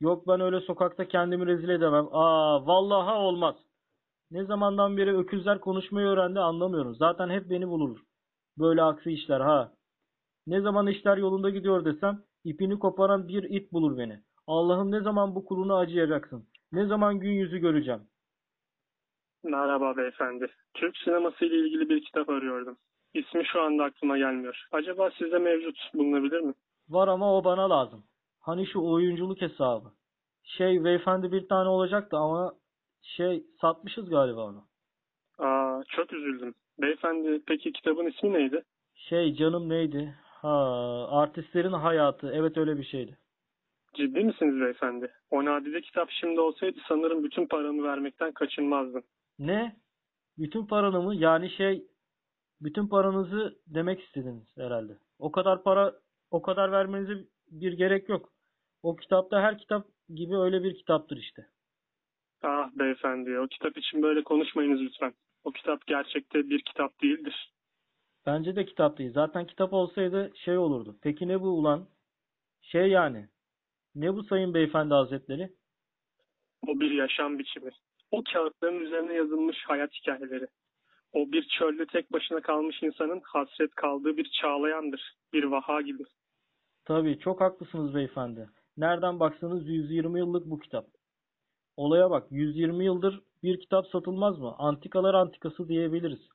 Yok 0.00 0.28
ben 0.28 0.40
öyle 0.40 0.60
sokakta 0.60 1.08
kendimi 1.08 1.46
rezil 1.46 1.68
edemem. 1.68 2.08
Aa 2.12 2.66
vallahi 2.66 3.10
olmaz. 3.18 3.56
Ne 4.30 4.44
zamandan 4.44 4.96
beri 4.96 5.16
öküzler 5.16 5.60
konuşmayı 5.60 6.06
öğrendi 6.06 6.40
anlamıyorum. 6.40 6.94
Zaten 6.94 7.30
hep 7.30 7.50
beni 7.50 7.68
bulurlar. 7.68 8.02
Böyle 8.58 8.82
aksi 8.82 9.12
işler 9.12 9.40
ha. 9.40 9.72
Ne 10.46 10.60
zaman 10.60 10.86
işler 10.86 11.16
yolunda 11.16 11.50
gidiyor 11.50 11.84
desem 11.84 12.22
ipini 12.44 12.78
koparan 12.78 13.28
bir 13.28 13.42
it 13.42 13.72
bulur 13.72 13.98
beni. 13.98 14.20
Allah'ım 14.46 14.90
ne 14.90 15.00
zaman 15.00 15.34
bu 15.34 15.44
kuluna 15.44 15.78
acıyacaksın? 15.78 16.48
Ne 16.72 16.86
zaman 16.86 17.20
gün 17.20 17.30
yüzü 17.32 17.58
göreceğim? 17.58 18.00
Merhaba 19.44 19.96
beyefendi. 19.96 20.46
Türk 20.74 20.96
sineması 20.96 21.44
ile 21.44 21.56
ilgili 21.56 21.88
bir 21.88 22.04
kitap 22.04 22.28
arıyordum. 22.28 22.76
İsmi 23.14 23.46
şu 23.46 23.60
anda 23.60 23.84
aklıma 23.84 24.18
gelmiyor. 24.18 24.66
Acaba 24.72 25.10
sizde 25.18 25.38
mevcut 25.38 25.78
bulunabilir 25.94 26.40
mi? 26.40 26.54
Var 26.88 27.08
ama 27.08 27.36
o 27.36 27.44
bana 27.44 27.70
lazım. 27.70 28.04
Hani 28.46 28.66
şu 28.66 28.80
oyunculuk 28.80 29.40
hesabı. 29.40 29.88
Şey 30.42 30.84
beyefendi 30.84 31.32
bir 31.32 31.48
tane 31.48 31.68
olacaktı 31.68 32.16
ama 32.16 32.52
şey 33.02 33.44
satmışız 33.60 34.10
galiba 34.10 34.44
onu. 34.44 34.64
Aa, 35.38 35.82
çok 35.88 36.12
üzüldüm. 36.12 36.54
Beyefendi 36.78 37.42
peki 37.46 37.72
kitabın 37.72 38.06
ismi 38.06 38.32
neydi? 38.32 38.62
Şey 38.94 39.34
canım 39.34 39.68
neydi? 39.68 40.14
Ha, 40.22 40.48
artistlerin 41.10 41.72
hayatı. 41.72 42.30
Evet 42.34 42.56
öyle 42.56 42.78
bir 42.78 42.84
şeydi. 42.84 43.18
Ciddi 43.94 44.24
misiniz 44.24 44.60
beyefendi? 44.60 45.12
O 45.30 45.44
nadide 45.44 45.80
kitap 45.80 46.10
şimdi 46.10 46.40
olsaydı 46.40 46.78
sanırım 46.88 47.24
bütün 47.24 47.46
paramı 47.46 47.82
vermekten 47.82 48.32
kaçınmazdım. 48.32 49.02
Ne? 49.38 49.76
Bütün 50.38 50.66
paranı 50.66 51.02
mı? 51.02 51.14
Yani 51.16 51.50
şey 51.50 51.86
bütün 52.60 52.88
paranızı 52.88 53.58
demek 53.66 54.00
istediniz 54.00 54.56
herhalde. 54.56 54.98
O 55.18 55.32
kadar 55.32 55.62
para 55.62 55.94
o 56.30 56.42
kadar 56.42 56.72
vermenize 56.72 57.24
bir 57.50 57.72
gerek 57.72 58.08
yok. 58.08 58.35
O 58.86 58.96
kitapta 58.96 59.42
her 59.42 59.58
kitap 59.58 59.86
gibi 60.14 60.36
öyle 60.36 60.62
bir 60.62 60.74
kitaptır 60.74 61.16
işte. 61.16 61.46
Ah 62.42 62.70
beyefendi, 62.74 63.38
o 63.38 63.46
kitap 63.46 63.78
için 63.78 64.02
böyle 64.02 64.24
konuşmayınız 64.24 64.80
lütfen. 64.80 65.14
O 65.44 65.50
kitap 65.50 65.86
gerçekte 65.86 66.50
bir 66.50 66.62
kitap 66.62 67.02
değildir. 67.02 67.52
Bence 68.26 68.56
de 68.56 68.64
kitap 68.64 68.98
değil. 68.98 69.12
Zaten 69.12 69.46
kitap 69.46 69.72
olsaydı 69.72 70.32
şey 70.44 70.58
olurdu. 70.58 70.96
Peki 71.02 71.28
ne 71.28 71.40
bu 71.40 71.48
ulan? 71.48 71.88
Şey 72.62 72.88
yani. 72.88 73.28
Ne 73.94 74.14
bu 74.14 74.22
sayın 74.22 74.54
beyefendi 74.54 74.94
hazretleri? 74.94 75.50
O 76.66 76.80
bir 76.80 76.90
yaşam 76.90 77.38
biçimi. 77.38 77.70
O 78.10 78.22
kağıtların 78.32 78.80
üzerine 78.80 79.14
yazılmış 79.14 79.64
hayat 79.66 79.92
hikayeleri. 79.94 80.46
O 81.12 81.32
bir 81.32 81.48
çölde 81.58 81.86
tek 81.86 82.12
başına 82.12 82.40
kalmış 82.40 82.82
insanın 82.82 83.20
hasret 83.24 83.74
kaldığı 83.74 84.16
bir 84.16 84.30
çağlayandır. 84.40 85.14
Bir 85.32 85.44
vaha 85.44 85.80
gibi. 85.80 86.02
Tabii 86.84 87.18
çok 87.18 87.40
haklısınız 87.40 87.94
beyefendi. 87.94 88.48
Nereden 88.76 89.20
baksanız 89.20 89.68
120 89.68 90.18
yıllık 90.18 90.46
bu 90.46 90.58
kitap. 90.58 90.86
Olaya 91.76 92.10
bak 92.10 92.26
120 92.30 92.84
yıldır 92.84 93.20
bir 93.42 93.60
kitap 93.60 93.86
satılmaz 93.86 94.38
mı? 94.38 94.54
Antikalar 94.58 95.14
antikası 95.14 95.68
diyebiliriz. 95.68 96.28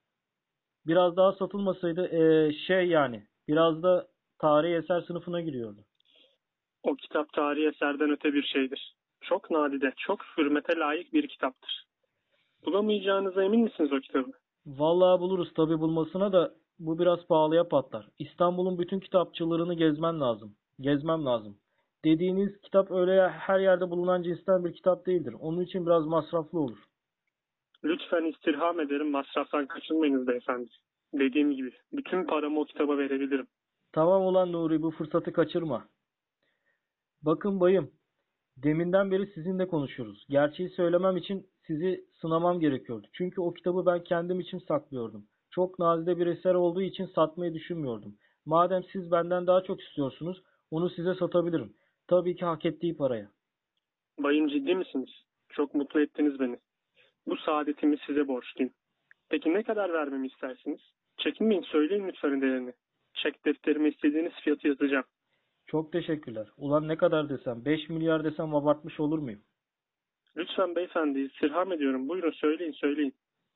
Biraz 0.88 1.18
daha 1.18 1.32
satılmasaydı 1.34 2.10
eee, 2.12 2.54
şey 2.68 2.88
yani 2.88 3.24
biraz 3.48 3.84
da 3.84 4.08
tarihi 4.40 4.76
eser 4.76 5.02
sınıfına 5.02 5.42
giriyordu. 5.42 5.82
O 6.84 6.96
kitap 6.96 7.34
tarihi 7.34 7.68
eserden 7.68 8.10
öte 8.10 8.34
bir 8.34 8.44
şeydir. 8.44 8.96
Çok 9.22 9.52
nadide, 9.52 9.94
çok 9.98 10.20
hürmete 10.38 10.78
layık 10.78 11.14
bir 11.14 11.28
kitaptır. 11.28 11.86
Bulamayacağınıza 12.66 13.44
emin 13.44 13.60
misiniz 13.60 13.94
o 13.94 14.00
kitabı? 14.00 14.32
Vallahi 14.66 15.22
buluruz 15.22 15.54
tabii 15.56 15.80
bulmasına 15.80 16.34
da 16.34 16.54
bu 16.80 17.00
biraz 17.00 17.28
pahalıya 17.28 17.68
patlar. 17.68 18.08
İstanbul'un 18.20 18.78
bütün 18.80 19.00
kitapçılarını 19.00 19.74
gezmen 19.74 20.20
lazım. 20.20 20.56
Gezmem 20.80 21.26
lazım. 21.26 21.58
Dediğiniz 22.06 22.62
kitap 22.62 22.92
öyle 22.92 23.30
her 23.30 23.60
yerde 23.60 23.90
bulunan 23.90 24.24
cinsten 24.24 24.66
bir 24.66 24.74
kitap 24.74 25.06
değildir. 25.06 25.36
Onun 25.40 25.62
için 25.62 25.86
biraz 25.86 26.06
masraflı 26.06 26.60
olur. 26.60 26.78
Lütfen 27.84 28.24
istirham 28.26 28.80
ederim 28.80 29.12
masraftan 29.12 29.68
kaçınmayınız 29.68 30.28
beyefendi. 30.28 30.70
Dediğim 31.14 31.52
gibi 31.52 31.72
bütün 31.94 32.26
paramı 32.26 32.60
o 32.60 32.66
kitaba 32.66 32.98
verebilirim. 32.98 33.48
Tamam 33.92 34.26
ulan 34.26 34.52
Nuri 34.52 34.82
bu 34.82 34.92
fırsatı 34.92 35.34
kaçırma. 35.34 35.88
Bakın 37.22 37.60
bayım, 37.60 37.92
deminden 38.58 39.12
beri 39.12 39.28
sizinle 39.28 39.68
konuşuyoruz. 39.68 40.26
Gerçeği 40.30 40.70
söylemem 40.70 41.18
için 41.18 41.48
sizi 41.68 42.06
sınamam 42.22 42.60
gerekiyordu. 42.60 43.08
Çünkü 43.14 43.42
o 43.42 43.54
kitabı 43.54 43.86
ben 43.86 44.04
kendim 44.04 44.40
için 44.40 44.60
saklıyordum. 44.60 45.26
Çok 45.50 45.80
nazide 45.80 46.18
bir 46.18 46.28
eser 46.28 46.54
olduğu 46.54 46.82
için 46.82 47.06
satmayı 47.06 47.54
düşünmüyordum. 47.54 48.16
Madem 48.46 48.84
siz 48.92 49.12
benden 49.12 49.48
daha 49.48 49.64
çok 49.64 49.82
istiyorsunuz, 49.82 50.44
onu 50.72 50.90
size 50.90 51.16
satabilirim. 51.16 51.74
Tabii 52.12 52.36
ki 52.36 52.46
hak 52.46 52.66
ettiği 52.66 52.98
paraya. 52.98 53.30
Bayım 54.20 54.48
ciddi 54.48 54.76
misiniz? 54.76 55.10
Çok 55.50 55.76
mutlu 55.76 56.02
ettiniz 56.02 56.40
beni. 56.40 56.60
Bu 57.28 57.38
saadetimi 57.38 57.98
size 58.08 58.28
borçluyum. 58.28 58.74
Peki 59.30 59.54
ne 59.54 59.64
kadar 59.64 59.94
vermemi 59.94 60.28
istersiniz? 60.28 60.80
Çekinmeyin 61.18 61.62
söyleyin 61.62 62.08
lütfen 62.08 62.42
değerini. 62.42 62.74
Çek 63.14 63.46
defterime 63.46 63.90
istediğiniz 63.90 64.34
fiyatı 64.44 64.68
yazacağım. 64.68 65.04
Çok 65.68 65.92
teşekkürler. 65.92 66.48
Ulan 66.58 66.88
ne 66.88 66.98
kadar 66.98 67.30
desem, 67.30 67.66
5 67.66 67.90
milyar 67.90 68.24
desem 68.24 68.56
abartmış 68.56 69.00
olur 69.00 69.20
muyum? 69.20 69.42
Lütfen 70.38 70.76
beyefendi 70.76 71.20
istirham 71.20 71.72
ediyorum. 71.72 72.10
Buyurun 72.10 72.32
söyleyin 72.32 72.72
söyleyin. 72.72 73.14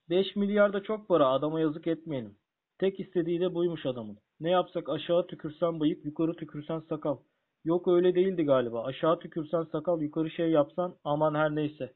5 0.09 0.35
milyar 0.35 0.73
da 0.73 0.83
çok 0.83 1.07
para, 1.07 1.27
adama 1.27 1.59
yazık 1.59 1.87
etmeyelim. 1.87 2.35
Tek 2.79 2.99
istediği 2.99 3.41
de 3.41 3.53
buymuş 3.53 3.85
adamın. 3.85 4.17
Ne 4.39 4.49
yapsak 4.49 4.89
aşağı 4.89 5.27
tükürsen 5.27 5.79
bıyık, 5.79 6.05
yukarı 6.05 6.33
tükürsen 6.33 6.79
sakal. 6.79 7.17
Yok 7.65 7.87
öyle 7.87 8.15
değildi 8.15 8.43
galiba. 8.43 8.83
Aşağı 8.83 9.19
tükürsen 9.19 9.63
sakal, 9.63 10.01
yukarı 10.01 10.29
şey 10.29 10.49
yapsan 10.49 10.95
aman 11.03 11.35
her 11.35 11.55
neyse. 11.55 11.93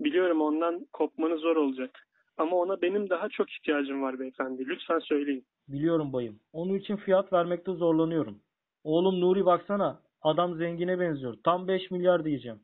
Biliyorum 0.00 0.40
ondan 0.40 0.86
kopmanız 0.92 1.40
zor 1.40 1.56
olacak. 1.56 1.90
Ama 2.38 2.56
ona 2.56 2.82
benim 2.82 3.10
daha 3.10 3.28
çok 3.28 3.50
ihtiyacım 3.50 4.02
var 4.02 4.18
beyefendi. 4.18 4.66
Lütfen 4.66 4.98
söyleyin. 4.98 5.46
Biliyorum 5.68 6.12
bayım. 6.12 6.40
Onun 6.52 6.74
için 6.74 6.96
fiyat 6.96 7.32
vermekte 7.32 7.72
zorlanıyorum. 7.72 8.38
Oğlum 8.84 9.20
Nuri 9.20 9.44
baksana. 9.46 10.02
Adam 10.22 10.56
zengine 10.56 11.00
benziyor. 11.00 11.34
Tam 11.44 11.68
5 11.68 11.90
milyar 11.90 12.24
diyeceğim. 12.24 12.60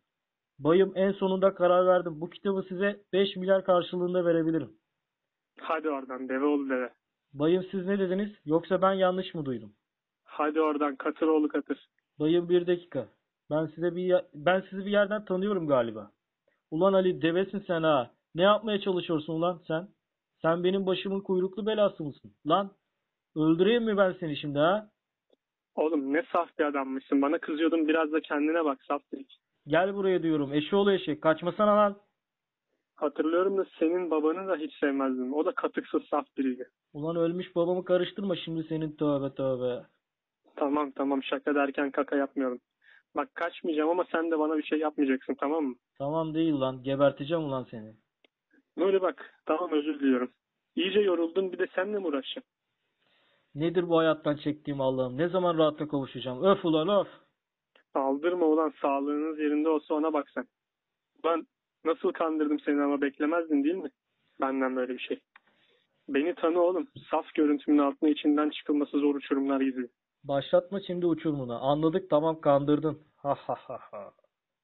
Bayım 0.58 0.92
en 0.94 1.12
sonunda 1.12 1.54
karar 1.54 1.86
verdim. 1.86 2.20
Bu 2.20 2.30
kitabı 2.30 2.64
size 2.68 3.00
5 3.12 3.36
milyar 3.36 3.64
karşılığında 3.64 4.24
verebilirim. 4.24 4.72
Hadi 5.60 5.90
oradan 5.90 6.28
deve 6.28 6.44
oğlu 6.44 6.68
deve. 6.70 6.92
Bayım 7.32 7.64
siz 7.70 7.86
ne 7.86 7.98
dediniz? 7.98 8.30
Yoksa 8.44 8.82
ben 8.82 8.92
yanlış 8.92 9.34
mı 9.34 9.44
duydum? 9.44 9.72
Hadi 10.32 10.60
oradan 10.60 10.96
katır 10.96 11.26
oğlu 11.26 11.48
katır. 11.48 11.88
Bayım 12.20 12.48
bir 12.48 12.66
dakika. 12.66 13.06
Ben 13.50 13.66
size 13.66 13.96
bir 13.96 14.14
ben 14.34 14.60
sizi 14.70 14.86
bir 14.86 14.90
yerden 14.90 15.24
tanıyorum 15.24 15.66
galiba. 15.66 16.10
Ulan 16.70 16.92
Ali 16.92 17.22
devesin 17.22 17.64
sen 17.66 17.82
ha. 17.82 18.10
Ne 18.34 18.42
yapmaya 18.42 18.80
çalışıyorsun 18.80 19.32
ulan 19.32 19.60
sen? 19.68 19.88
Sen 20.42 20.64
benim 20.64 20.86
başımın 20.86 21.20
kuyruklu 21.20 21.66
belası 21.66 22.04
mısın? 22.04 22.32
Lan 22.46 22.70
öldüreyim 23.36 23.84
mi 23.84 23.96
ben 23.96 24.16
seni 24.20 24.36
şimdi 24.36 24.58
ha? 24.58 24.88
Oğlum 25.74 26.12
ne 26.12 26.22
saf 26.32 26.58
bir 26.58 26.64
adammışsın. 26.64 27.22
Bana 27.22 27.38
kızıyordun 27.38 27.88
biraz 27.88 28.12
da 28.12 28.20
kendine 28.20 28.64
bak 28.64 28.84
saftirik. 28.84 29.38
Gel 29.66 29.94
buraya 29.94 30.22
diyorum. 30.22 30.52
Eşoğlu 30.54 30.92
eşek. 30.92 31.22
Kaçmasana 31.22 31.76
lan. 31.76 31.96
Hatırlıyorum 32.94 33.58
da 33.58 33.66
senin 33.78 34.10
babanı 34.10 34.48
da 34.48 34.56
hiç 34.56 34.78
sevmezdim. 34.80 35.34
O 35.34 35.44
da 35.44 35.52
katıksız 35.52 36.02
saf 36.04 36.26
biriydi. 36.38 36.68
Ulan 36.92 37.16
ölmüş 37.16 37.56
babamı 37.56 37.84
karıştırma 37.84 38.36
şimdi 38.36 38.64
senin 38.68 38.92
tövbe 38.96 39.34
tövbe. 39.34 39.82
Tamam 40.56 40.90
tamam 40.90 41.22
şaka 41.22 41.54
derken 41.54 41.90
kaka 41.90 42.16
yapmıyorum. 42.16 42.58
Bak 43.16 43.34
kaçmayacağım 43.34 43.90
ama 43.90 44.04
sen 44.12 44.30
de 44.30 44.38
bana 44.38 44.58
bir 44.58 44.62
şey 44.62 44.78
yapmayacaksın 44.78 45.34
tamam 45.34 45.64
mı? 45.64 45.74
Tamam 45.98 46.34
değil 46.34 46.54
lan. 46.54 46.82
Geberteceğim 46.82 47.44
ulan 47.44 47.66
seni. 47.70 47.94
Böyle 48.78 49.00
bak 49.02 49.34
tamam 49.46 49.72
özür 49.72 50.00
diliyorum. 50.00 50.30
İyice 50.76 51.00
yoruldun 51.00 51.52
bir 51.52 51.58
de 51.58 51.66
seninle 51.74 51.98
mi 51.98 52.06
uğraşacağım? 52.06 52.46
Nedir 53.54 53.88
bu 53.88 53.98
hayattan 53.98 54.36
çektiğim 54.36 54.80
Allah'ım? 54.80 55.18
Ne 55.18 55.28
zaman 55.28 55.58
rahatla 55.58 55.88
kavuşacağım? 55.88 56.44
Öf 56.44 56.64
ulan 56.64 57.00
öf. 57.00 57.08
Aldırma 57.94 58.46
ulan 58.46 58.72
sağlığınız 58.82 59.38
yerinde 59.38 59.68
olsa 59.68 59.94
ona 59.94 60.12
bak 60.12 60.30
sen. 60.34 60.44
Ben 61.24 61.46
nasıl 61.84 62.12
kandırdım 62.12 62.60
seni 62.60 62.82
ama 62.82 63.00
beklemezdin 63.00 63.64
değil 63.64 63.74
mi? 63.74 63.90
Benden 64.40 64.76
böyle 64.76 64.92
bir 64.92 64.98
şey. 64.98 65.20
Beni 66.08 66.34
tanı 66.34 66.60
oğlum. 66.60 66.88
Saf 67.10 67.34
görüntümün 67.34 67.78
altına 67.78 68.08
içinden 68.10 68.50
çıkılması 68.50 68.98
zor 68.98 69.14
uçurumlar 69.14 69.60
gibi. 69.60 69.88
Başlatma 70.24 70.80
şimdi 70.80 71.06
uçurumunu. 71.06 71.64
Anladık 71.64 72.10
tamam 72.10 72.40
kandırdın. 72.40 72.98
Ha 73.16 73.34
ha 73.34 73.54
ha 73.54 73.78
ha. 73.90 74.12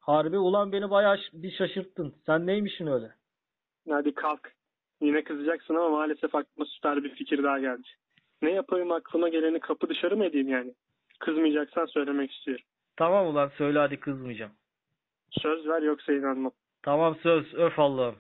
Harbi 0.01 0.39
ulan 0.39 0.73
beni 0.73 0.91
bayağı 0.91 1.19
bir 1.33 1.51
şaşırttın. 1.51 2.15
Sen 2.27 2.47
neymişsin 2.47 2.87
öyle? 2.87 3.13
Hadi 3.89 4.15
kalk. 4.15 4.53
Yine 5.01 5.25
kızacaksın 5.25 5.75
ama 5.75 5.89
maalesef 5.89 6.35
aklıma 6.35 6.67
süper 6.67 7.05
bir 7.05 7.15
fikir 7.15 7.43
daha 7.43 7.59
geldi. 7.59 7.89
Ne 8.43 8.51
yapayım 8.51 8.93
aklıma 8.93 9.29
geleni 9.29 9.61
kapı 9.61 9.89
dışarı 9.89 10.17
mı 10.17 10.25
edeyim 10.25 10.49
yani? 10.49 10.75
Kızmayacaksan 11.19 11.87
söylemek 11.87 12.33
istiyorum. 12.33 12.65
Tamam 12.97 13.27
ulan 13.27 13.51
söyle 13.59 13.79
hadi 13.79 14.01
kızmayacağım. 14.01 14.53
Söz 15.31 15.67
ver 15.69 15.83
yoksa 15.83 16.13
inanmam. 16.13 16.53
Tamam 16.83 17.17
söz 17.23 17.55
öf 17.55 17.79
Allah'ım. 17.79 18.17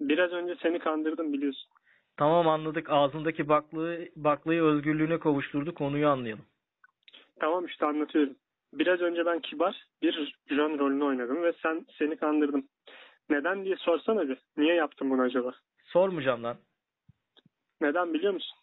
Biraz 0.00 0.32
önce 0.32 0.54
seni 0.62 0.78
kandırdım 0.78 1.32
biliyorsun. 1.32 1.70
Tamam 2.16 2.48
anladık 2.48 2.90
ağzındaki 2.90 3.48
baklığı, 3.48 4.08
baklayı 4.16 4.62
özgürlüğüne 4.62 5.18
kavuşturdu 5.18 5.74
konuyu 5.74 6.08
anlayalım. 6.08 6.44
Tamam 7.40 7.66
işte 7.66 7.86
anlatıyorum. 7.86 8.36
Biraz 8.72 9.00
önce 9.00 9.26
ben 9.26 9.40
kibar 9.40 9.84
bir 10.02 10.36
jön 10.46 10.78
rolünü 10.78 11.04
oynadım 11.04 11.42
ve 11.42 11.52
sen 11.62 11.86
seni 11.98 12.16
kandırdım. 12.16 12.68
Neden 13.30 13.64
diye 13.64 13.76
sorsana 13.76 14.28
bir. 14.28 14.38
Niye 14.56 14.74
yaptın 14.74 15.10
bunu 15.10 15.22
acaba? 15.22 15.54
Sormayacağım 15.84 16.42
lan. 16.42 16.56
Neden 17.80 18.14
biliyor 18.14 18.32
musun? 18.32 18.58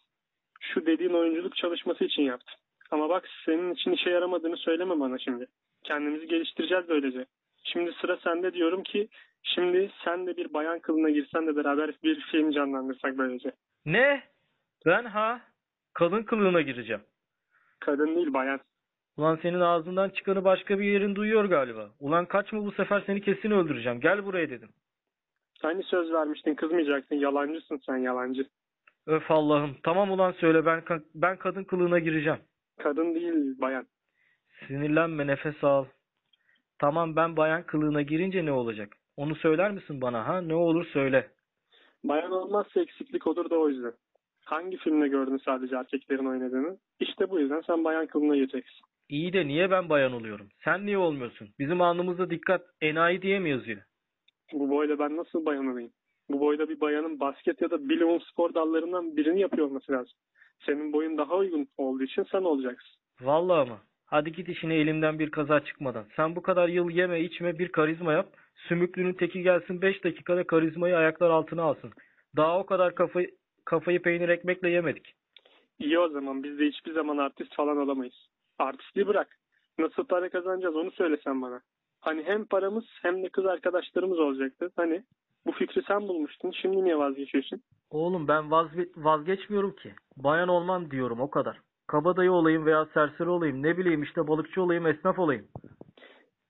Şu 0.60 0.86
dediğin 0.86 1.14
oyunculuk 1.14 1.56
çalışması 1.56 2.04
için 2.04 2.22
yaptım. 2.22 2.54
Ama 2.90 3.08
bak 3.08 3.28
senin 3.44 3.74
için 3.74 3.92
işe 3.92 4.10
yaramadığını 4.10 4.56
söyleme 4.56 5.00
bana 5.00 5.18
şimdi. 5.18 5.46
Kendimizi 5.84 6.26
geliştireceğiz 6.26 6.88
böylece. 6.88 7.26
Şimdi 7.62 7.92
sıra 8.00 8.16
sende 8.16 8.54
diyorum 8.54 8.82
ki 8.82 9.08
şimdi 9.42 9.90
sen 10.04 10.26
de 10.26 10.36
bir 10.36 10.54
bayan 10.54 10.78
kılına 10.78 11.10
girsen 11.10 11.46
de 11.46 11.56
beraber 11.56 11.90
bir 12.02 12.20
film 12.20 12.50
canlandırsak 12.50 13.18
böylece. 13.18 13.52
Ne? 13.86 14.22
Ben 14.86 15.04
ha? 15.04 15.40
Kadın 15.94 16.22
kılığına 16.22 16.60
gireceğim. 16.60 17.02
Kadın 17.80 18.14
değil 18.16 18.32
bayan. 18.32 18.60
Ulan 19.16 19.38
senin 19.42 19.60
ağzından 19.60 20.08
çıkanı 20.10 20.44
başka 20.44 20.78
bir 20.78 20.84
yerin 20.84 21.14
duyuyor 21.14 21.44
galiba. 21.44 21.90
Ulan 22.00 22.26
kaçma 22.26 22.64
bu 22.64 22.72
sefer 22.72 23.02
seni 23.06 23.20
kesin 23.20 23.50
öldüreceğim. 23.50 24.00
Gel 24.00 24.24
buraya 24.24 24.50
dedim. 24.50 24.68
Hani 25.62 25.82
söz 25.82 26.12
vermiştin 26.12 26.54
kızmayacaktın. 26.54 27.16
Yalancısın 27.16 27.80
sen 27.86 27.96
yalancı. 27.96 28.46
Öf 29.06 29.30
Allah'ım. 29.30 29.76
Tamam 29.82 30.10
ulan 30.10 30.32
söyle 30.32 30.66
ben 30.66 30.82
ben 31.14 31.36
kadın 31.36 31.64
kılığına 31.64 31.98
gireceğim. 31.98 32.38
Kadın 32.78 33.14
değil 33.14 33.60
bayan. 33.60 33.86
Sinirlenme 34.66 35.26
nefes 35.26 35.64
al. 35.64 35.84
Tamam 36.82 37.16
ben 37.16 37.36
bayan 37.36 37.62
kılığına 37.62 38.02
girince 38.02 38.44
ne 38.44 38.52
olacak? 38.52 38.96
Onu 39.16 39.34
söyler 39.34 39.70
misin 39.70 40.00
bana 40.00 40.28
ha? 40.28 40.40
Ne 40.40 40.54
olur 40.54 40.86
söyle. 40.92 41.30
Bayan 42.04 42.32
olmazsa 42.32 42.80
eksiklik 42.80 43.26
olur 43.26 43.50
da 43.50 43.56
o 43.58 43.68
yüzden. 43.68 43.92
Hangi 44.44 44.76
filmde 44.76 45.08
gördün 45.08 45.36
sadece 45.44 45.76
erkeklerin 45.76 46.26
oynadığını? 46.26 46.78
İşte 47.00 47.30
bu 47.30 47.40
yüzden 47.40 47.60
sen 47.66 47.84
bayan 47.84 48.06
kılığına 48.06 48.36
gireceksin. 48.36 48.80
İyi 49.08 49.32
de 49.32 49.46
niye 49.46 49.70
ben 49.70 49.88
bayan 49.88 50.12
oluyorum? 50.12 50.48
Sen 50.64 50.86
niye 50.86 50.98
olmuyorsun? 50.98 51.48
Bizim 51.58 51.80
alnımızda 51.80 52.30
dikkat 52.30 52.62
enayi 52.80 53.22
diye 53.22 53.38
mi 53.38 53.50
yazıyor? 53.50 53.82
Bu 54.52 54.70
boyda 54.70 54.98
ben 54.98 55.16
nasıl 55.16 55.46
bayan 55.46 55.66
olayım? 55.66 55.90
Bu 56.28 56.40
boyda 56.40 56.68
bir 56.68 56.80
bayanın 56.80 57.20
basket 57.20 57.62
ya 57.62 57.70
da 57.70 57.88
bilimum 57.88 58.20
spor 58.20 58.54
dallarından 58.54 59.16
birini 59.16 59.40
yapıyor 59.40 59.66
olması 59.66 59.92
lazım. 59.92 60.14
Senin 60.66 60.92
boyun 60.92 61.18
daha 61.18 61.36
uygun 61.36 61.68
olduğu 61.76 62.02
için 62.02 62.26
sen 62.32 62.42
olacaksın. 62.42 62.96
Vallahi 63.20 63.70
mı? 63.70 63.78
Hadi 64.12 64.32
git 64.32 64.48
işine 64.48 64.74
elimden 64.74 65.18
bir 65.18 65.30
kaza 65.30 65.64
çıkmadan. 65.64 66.04
Sen 66.16 66.36
bu 66.36 66.42
kadar 66.42 66.68
yıl 66.68 66.90
yeme 66.90 67.20
içme 67.20 67.58
bir 67.58 67.68
karizma 67.68 68.12
yap. 68.12 68.28
Sümüklünün 68.68 69.12
teki 69.12 69.42
gelsin 69.42 69.82
5 69.82 70.04
dakikada 70.04 70.46
karizmayı 70.46 70.96
ayaklar 70.96 71.30
altına 71.30 71.62
alsın. 71.62 71.92
Daha 72.36 72.58
o 72.58 72.66
kadar 72.66 72.94
kafayı, 72.94 73.30
kafayı 73.64 74.02
peynir 74.02 74.28
ekmekle 74.28 74.70
yemedik. 74.70 75.14
İyi 75.78 75.98
o 75.98 76.08
zaman 76.08 76.42
biz 76.42 76.58
de 76.58 76.66
hiçbir 76.66 76.92
zaman 76.92 77.16
artist 77.16 77.54
falan 77.54 77.76
olamayız. 77.76 78.28
Artistliği 78.58 79.06
bırak. 79.06 79.38
Nasıl 79.78 80.04
para 80.04 80.28
kazanacağız 80.28 80.76
onu 80.76 80.90
söylesen 80.90 81.42
bana. 81.42 81.60
Hani 82.00 82.22
hem 82.22 82.44
paramız 82.44 82.84
hem 83.02 83.22
de 83.22 83.28
kız 83.28 83.46
arkadaşlarımız 83.46 84.18
olacaktı. 84.18 84.70
Hani 84.76 85.02
bu 85.46 85.52
fikri 85.52 85.82
sen 85.88 86.08
bulmuştun. 86.08 86.50
Şimdi 86.50 86.84
niye 86.84 86.98
vazgeçiyorsun? 86.98 87.62
Oğlum 87.90 88.28
ben 88.28 88.50
vazge 88.50 88.88
vazgeçmiyorum 88.96 89.76
ki. 89.76 89.94
Bayan 90.16 90.48
olmam 90.48 90.90
diyorum 90.90 91.20
o 91.20 91.30
kadar. 91.30 91.60
Kabadayı 91.92 92.32
olayım 92.32 92.66
veya 92.66 92.86
serseri 92.94 93.28
olayım. 93.28 93.62
Ne 93.62 93.78
bileyim 93.78 94.02
işte 94.02 94.28
balıkçı 94.28 94.62
olayım, 94.62 94.86
esnaf 94.86 95.18
olayım. 95.18 95.48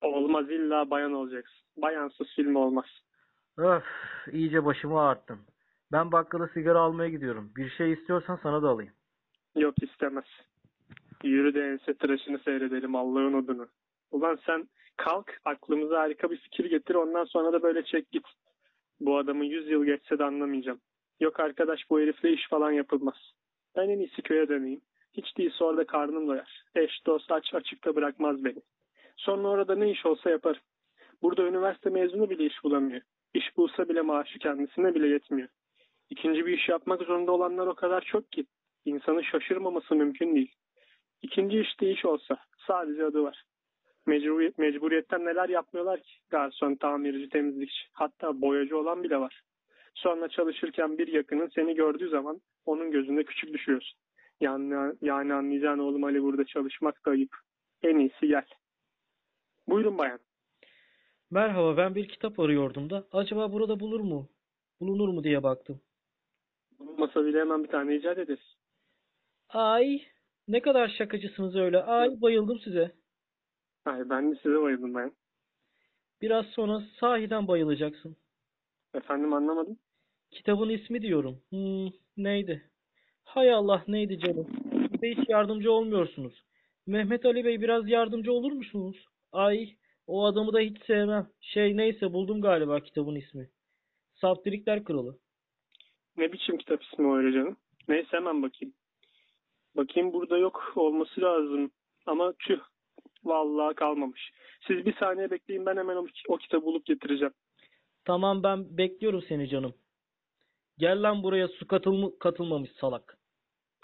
Olmaz 0.02 0.50
illa 0.50 0.90
bayan 0.90 1.12
olacaksın. 1.12 1.58
Bayansız 1.76 2.26
film 2.36 2.56
olmaz. 2.56 2.84
Öf, 3.56 3.84
iyice 4.32 4.64
başımı 4.64 5.00
ağarttın. 5.00 5.38
Ben 5.92 6.12
bakkala 6.12 6.48
sigara 6.48 6.78
almaya 6.78 7.08
gidiyorum. 7.08 7.52
Bir 7.56 7.70
şey 7.70 7.92
istiyorsan 7.92 8.38
sana 8.42 8.62
da 8.62 8.68
alayım. 8.68 8.92
Yok 9.56 9.74
istemez. 9.82 10.24
Yürü 11.24 11.54
de 11.54 11.60
ense 11.60 11.94
tıraşını 11.94 12.38
seyredelim 12.38 12.94
Allah'ın 12.94 13.32
odunu. 13.32 13.68
Ulan 14.10 14.38
sen 14.46 14.68
kalk 14.96 15.40
aklımıza 15.44 16.00
harika 16.00 16.30
bir 16.30 16.36
fikir 16.36 16.64
getir 16.64 16.94
ondan 16.94 17.24
sonra 17.24 17.52
da 17.52 17.62
böyle 17.62 17.84
çek 17.84 18.10
git. 18.10 18.26
Bu 19.00 19.18
adamı 19.18 19.44
yüz 19.44 19.70
yıl 19.70 19.84
geçse 19.84 20.18
de 20.18 20.24
anlamayacağım. 20.24 20.80
Yok 21.20 21.40
arkadaş 21.40 21.80
bu 21.90 22.00
herifle 22.00 22.32
iş 22.32 22.48
falan 22.48 22.70
yapılmaz. 22.70 23.16
Ben 23.76 23.88
en 23.88 23.98
iyisi 23.98 24.22
köye 24.22 24.48
döneyim. 24.48 24.80
Hiç 25.16 25.36
değilse 25.36 25.64
orada 25.64 25.86
karnım 25.86 26.28
doyar. 26.28 26.64
Eş 26.74 27.06
dost 27.06 27.32
aç 27.32 27.54
açıkta 27.54 27.96
bırakmaz 27.96 28.44
beni. 28.44 28.62
Sonra 29.16 29.48
orada 29.48 29.74
ne 29.74 29.90
iş 29.90 30.06
olsa 30.06 30.30
yaparım. 30.30 30.62
Burada 31.22 31.42
üniversite 31.42 31.90
mezunu 31.90 32.30
bile 32.30 32.46
iş 32.46 32.64
bulamıyor. 32.64 33.00
İş 33.34 33.56
bulsa 33.56 33.88
bile 33.88 34.00
maaşı 34.00 34.38
kendisine 34.38 34.94
bile 34.94 35.08
yetmiyor. 35.08 35.48
İkinci 36.10 36.46
bir 36.46 36.52
iş 36.52 36.68
yapmak 36.68 37.02
zorunda 37.02 37.32
olanlar 37.32 37.66
o 37.66 37.74
kadar 37.74 38.00
çok 38.00 38.32
ki 38.32 38.44
insanın 38.84 39.22
şaşırmaması 39.22 39.94
mümkün 39.94 40.34
değil. 40.34 40.54
İkinci 41.22 41.60
işte 41.60 41.90
iş 41.90 42.04
olsa 42.04 42.36
sadece 42.66 43.04
adı 43.04 43.22
var. 43.22 43.44
Mecburiyet, 44.06 44.58
mecburiyetten 44.58 45.24
neler 45.24 45.48
yapmıyorlar 45.48 46.00
ki? 46.00 46.12
Garson, 46.30 46.74
tamirci, 46.74 47.28
temizlikçi 47.28 47.86
hatta 47.92 48.40
boyacı 48.40 48.78
olan 48.78 49.02
bile 49.02 49.20
var. 49.20 49.42
Sonra 49.94 50.28
çalışırken 50.28 50.98
bir 50.98 51.08
yakının 51.08 51.50
seni 51.54 51.74
gördüğü 51.74 52.08
zaman 52.08 52.40
onun 52.66 52.90
gözünde 52.90 53.24
küçük 53.24 53.52
düşüyorsun. 53.52 53.98
Yani, 54.42 54.94
yani 55.02 55.34
anlayacağın 55.34 55.78
oğlum 55.78 56.04
Ali 56.04 56.22
burada 56.22 56.44
çalışmak 56.44 57.06
da 57.06 57.10
ayıp. 57.10 57.36
En 57.82 57.98
iyisi 57.98 58.26
gel. 58.26 58.46
Buyurun 59.68 59.98
bayan. 59.98 60.18
Merhaba 61.30 61.76
ben 61.76 61.94
bir 61.94 62.08
kitap 62.08 62.40
arıyordum 62.40 62.90
da 62.90 63.06
acaba 63.12 63.52
burada 63.52 63.80
bulur 63.80 64.00
mu? 64.00 64.28
Bulunur 64.80 65.08
mu 65.08 65.24
diye 65.24 65.42
baktım. 65.42 65.80
Bulunmasa 66.78 67.24
bile 67.24 67.40
hemen 67.40 67.64
bir 67.64 67.68
tane 67.68 67.96
icat 67.96 68.18
ederiz. 68.18 68.56
Ay 69.48 70.02
ne 70.48 70.60
kadar 70.60 70.88
şakacısınız 70.88 71.56
öyle. 71.56 71.82
Ay 71.82 72.20
bayıldım 72.20 72.58
size. 72.58 72.92
Hayır 73.84 74.10
ben 74.10 74.32
de 74.32 74.36
size 74.42 74.60
bayıldım 74.62 74.94
bayan. 74.94 75.12
Biraz 76.22 76.46
sonra 76.46 76.82
sahiden 77.00 77.48
bayılacaksın. 77.48 78.16
Efendim 78.94 79.32
anlamadım. 79.32 79.78
Kitabın 80.30 80.68
ismi 80.68 81.02
diyorum. 81.02 81.42
Hmm, 81.50 81.90
neydi? 82.16 82.71
Hay 83.34 83.52
Allah 83.52 83.84
neydi 83.88 84.18
canım? 84.18 84.46
Siz 84.72 85.02
de 85.02 85.10
hiç 85.10 85.28
yardımcı 85.28 85.72
olmuyorsunuz. 85.72 86.42
Mehmet 86.86 87.26
Ali 87.26 87.44
Bey 87.44 87.60
biraz 87.60 87.88
yardımcı 87.88 88.32
olur 88.32 88.52
musunuz? 88.52 89.06
Ay 89.32 89.76
o 90.06 90.24
adamı 90.24 90.52
da 90.52 90.60
hiç 90.60 90.84
sevmem. 90.86 91.28
Şey 91.40 91.76
neyse 91.76 92.12
buldum 92.12 92.40
galiba 92.40 92.80
kitabın 92.80 93.14
ismi. 93.14 93.48
Saftirikler 94.14 94.84
Kralı. 94.84 95.18
Ne 96.16 96.32
biçim 96.32 96.58
kitap 96.58 96.82
ismi 96.82 97.06
o 97.06 97.16
öyle 97.16 97.32
canım? 97.32 97.56
Neyse 97.88 98.08
hemen 98.10 98.42
bakayım. 98.42 98.74
Bakayım 99.76 100.12
burada 100.12 100.38
yok 100.38 100.72
olması 100.76 101.20
lazım. 101.20 101.70
Ama 102.06 102.32
tüh. 102.32 102.60
Vallahi 103.24 103.74
kalmamış. 103.74 104.32
Siz 104.66 104.86
bir 104.86 104.94
saniye 104.94 105.30
bekleyin 105.30 105.66
ben 105.66 105.76
hemen 105.76 105.96
o, 105.96 106.06
o 106.28 106.36
kitabı 106.36 106.66
bulup 106.66 106.86
getireceğim. 106.86 107.34
Tamam 108.04 108.42
ben 108.42 108.78
bekliyorum 108.78 109.22
seni 109.28 109.48
canım. 109.48 109.74
Gel 110.78 111.02
lan 111.02 111.22
buraya 111.22 111.48
su 111.48 111.66
katılma, 111.66 112.10
katılmamış 112.18 112.70
salak. 112.70 113.21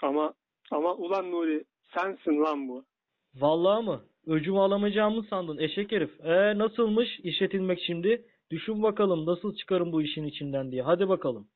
Ama 0.01 0.33
ama 0.71 0.93
ulan 0.93 1.31
Nuri 1.31 1.63
sensin 1.93 2.43
lan 2.43 2.67
bu. 2.67 2.83
Vallahi 3.35 3.85
mı? 3.85 4.01
Öcümü 4.27 4.59
alamayacağımı 4.59 5.23
sandın 5.23 5.57
eşek 5.57 5.91
herif. 5.91 6.25
Ee 6.25 6.57
nasılmış 6.57 7.19
işletilmek 7.19 7.79
şimdi? 7.87 8.25
Düşün 8.51 8.83
bakalım 8.83 9.25
nasıl 9.25 9.55
çıkarım 9.55 9.91
bu 9.91 10.01
işin 10.01 10.23
içinden 10.23 10.71
diye. 10.71 10.81
Hadi 10.81 11.09
bakalım. 11.09 11.47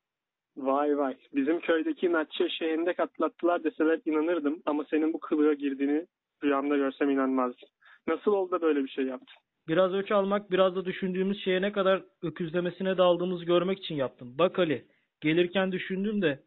Vay 0.56 0.98
vay. 0.98 1.16
Bizim 1.34 1.60
köydeki 1.60 2.06
inatçı 2.06 2.50
şehrinde 2.50 2.94
katlattılar 2.94 3.64
deseler 3.64 4.00
inanırdım 4.04 4.62
ama 4.66 4.84
senin 4.90 5.12
bu 5.12 5.20
kılığa 5.20 5.54
girdiğini 5.54 6.06
rüyamda 6.44 6.76
görsem 6.76 7.10
inanmazdım. 7.10 7.68
Nasıl 8.08 8.32
oldu 8.32 8.50
da 8.50 8.62
böyle 8.62 8.84
bir 8.84 8.88
şey 8.88 9.04
yaptın? 9.04 9.36
Biraz 9.68 9.92
öç 9.92 10.12
almak, 10.12 10.50
biraz 10.50 10.76
da 10.76 10.84
düşündüğümüz 10.84 11.44
şeye 11.44 11.62
ne 11.62 11.72
kadar 11.72 12.02
öküzlemesine 12.22 12.98
daldığımızı 12.98 13.44
görmek 13.44 13.78
için 13.78 13.94
yaptım. 13.94 14.38
Bak 14.38 14.58
Ali, 14.58 14.84
gelirken 15.20 15.72
düşündüm 15.72 16.22
de 16.22 16.38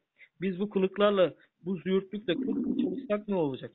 biz 0.42 0.60
bu 0.60 0.70
kılıklarla, 0.70 1.34
bu 1.66 1.78
züğürtlükle 1.78 2.36
40 2.36 2.48
yıl 2.48 2.78
çalışsak 2.78 3.28
ne 3.28 3.36
olacak? 3.36 3.72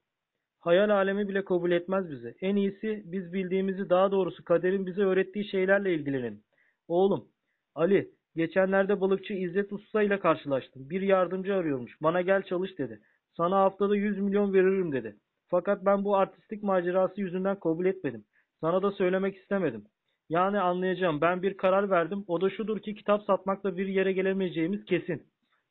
Hayal 0.60 0.90
alemi 0.90 1.28
bile 1.28 1.44
kabul 1.44 1.70
etmez 1.70 2.10
bizi. 2.10 2.34
En 2.40 2.56
iyisi 2.56 3.02
biz 3.06 3.32
bildiğimizi 3.32 3.90
daha 3.90 4.12
doğrusu 4.12 4.44
kaderin 4.44 4.86
bize 4.86 5.02
öğrettiği 5.02 5.44
şeylerle 5.44 5.94
ilgilenelim. 5.94 6.42
Oğlum, 6.88 7.28
Ali, 7.74 8.10
Geçenlerde 8.36 9.00
balıkçı 9.00 9.34
İzzet 9.34 9.72
Usta 9.72 10.02
ile 10.02 10.18
karşılaştım. 10.20 10.90
Bir 10.90 11.02
yardımcı 11.02 11.54
arıyormuş. 11.54 12.02
Bana 12.02 12.20
gel 12.20 12.42
çalış 12.42 12.78
dedi. 12.78 13.00
Sana 13.36 13.56
haftada 13.56 13.96
100 13.96 14.18
milyon 14.18 14.54
veririm 14.54 14.92
dedi. 14.92 15.16
Fakat 15.48 15.84
ben 15.84 16.04
bu 16.04 16.16
artistik 16.16 16.62
macerası 16.62 17.20
yüzünden 17.20 17.60
kabul 17.60 17.86
etmedim. 17.86 18.24
Sana 18.60 18.82
da 18.82 18.90
söylemek 18.92 19.36
istemedim. 19.36 19.84
Yani 20.28 20.60
anlayacağım. 20.60 21.20
Ben 21.20 21.42
bir 21.42 21.56
karar 21.56 21.90
verdim. 21.90 22.24
O 22.26 22.40
da 22.40 22.50
şudur 22.50 22.80
ki 22.80 22.94
kitap 22.94 23.22
satmakla 23.22 23.76
bir 23.76 23.86
yere 23.86 24.12
gelemeyeceğimiz 24.12 24.84
kesin. 24.84 25.22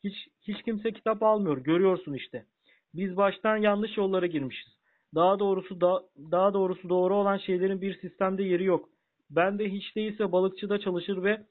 Hiç 0.04 0.28
hiç 0.42 0.64
kimse 0.64 0.92
kitap 0.92 1.24
almıyor. 1.24 1.58
Görüyorsun 1.58 2.14
işte. 2.14 2.46
Biz 2.94 3.18
baştan 3.18 3.58
yanlış 3.58 3.98
yollara 3.98 4.26
girmişiz. 4.26 4.82
Daha 5.16 5.40
doğrusu 5.40 5.82
da, 5.82 6.04
daha 6.32 6.54
doğrusu 6.54 6.90
doğru 6.90 7.16
olan 7.16 7.38
şeylerin 7.38 7.82
bir 7.82 8.00
sistemde 8.00 8.44
yeri 8.44 8.64
yok. 8.64 8.90
Ben 9.30 9.60
de 9.60 9.70
hiç 9.70 9.96
değilse 9.96 10.32
balıkçıda 10.32 10.80
çalışır 10.80 11.24
ve 11.24 11.42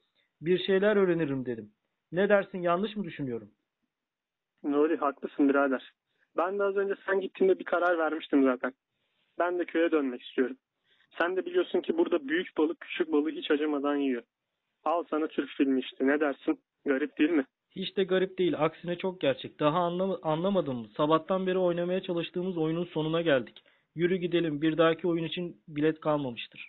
bir 0.40 0.58
şeyler 0.58 0.96
öğrenirim 0.96 1.46
dedim. 1.46 1.72
Ne 2.12 2.28
dersin 2.28 2.58
yanlış 2.58 2.96
mı 2.96 3.04
düşünüyorum? 3.04 3.50
Nuri 4.62 4.96
haklısın 4.96 5.48
birader. 5.48 5.92
Ben 6.36 6.58
de 6.58 6.62
az 6.62 6.76
önce 6.76 6.94
sen 7.06 7.20
gittiğinde 7.20 7.58
bir 7.58 7.64
karar 7.64 7.98
vermiştim 7.98 8.44
zaten. 8.44 8.72
Ben 9.38 9.58
de 9.58 9.64
köye 9.64 9.90
dönmek 9.90 10.22
istiyorum. 10.22 10.56
Sen 11.18 11.36
de 11.36 11.46
biliyorsun 11.46 11.80
ki 11.80 11.98
burada 11.98 12.28
büyük 12.28 12.56
balık 12.58 12.80
küçük 12.80 13.12
balığı 13.12 13.30
hiç 13.30 13.50
acımadan 13.50 13.96
yiyor. 13.96 14.22
Al 14.84 15.04
sana 15.10 15.26
Türk 15.26 15.50
filmi 15.50 15.80
işte 15.80 16.06
ne 16.06 16.20
dersin? 16.20 16.60
Garip 16.84 17.18
değil 17.18 17.30
mi? 17.30 17.44
Hiç 17.76 17.96
de 17.96 18.04
garip 18.04 18.38
değil. 18.38 18.54
Aksine 18.58 18.96
çok 18.98 19.20
gerçek. 19.20 19.60
Daha 19.60 19.78
anlam 19.78 20.18
anlamadın 20.22 20.76
mı? 20.76 20.88
Sabahtan 20.96 21.46
beri 21.46 21.58
oynamaya 21.58 22.02
çalıştığımız 22.02 22.56
oyunun 22.58 22.84
sonuna 22.84 23.22
geldik. 23.22 23.62
Yürü 23.94 24.16
gidelim. 24.16 24.62
Bir 24.62 24.78
dahaki 24.78 25.08
oyun 25.08 25.24
için 25.24 25.62
bilet 25.68 26.00
kalmamıştır. 26.00 26.68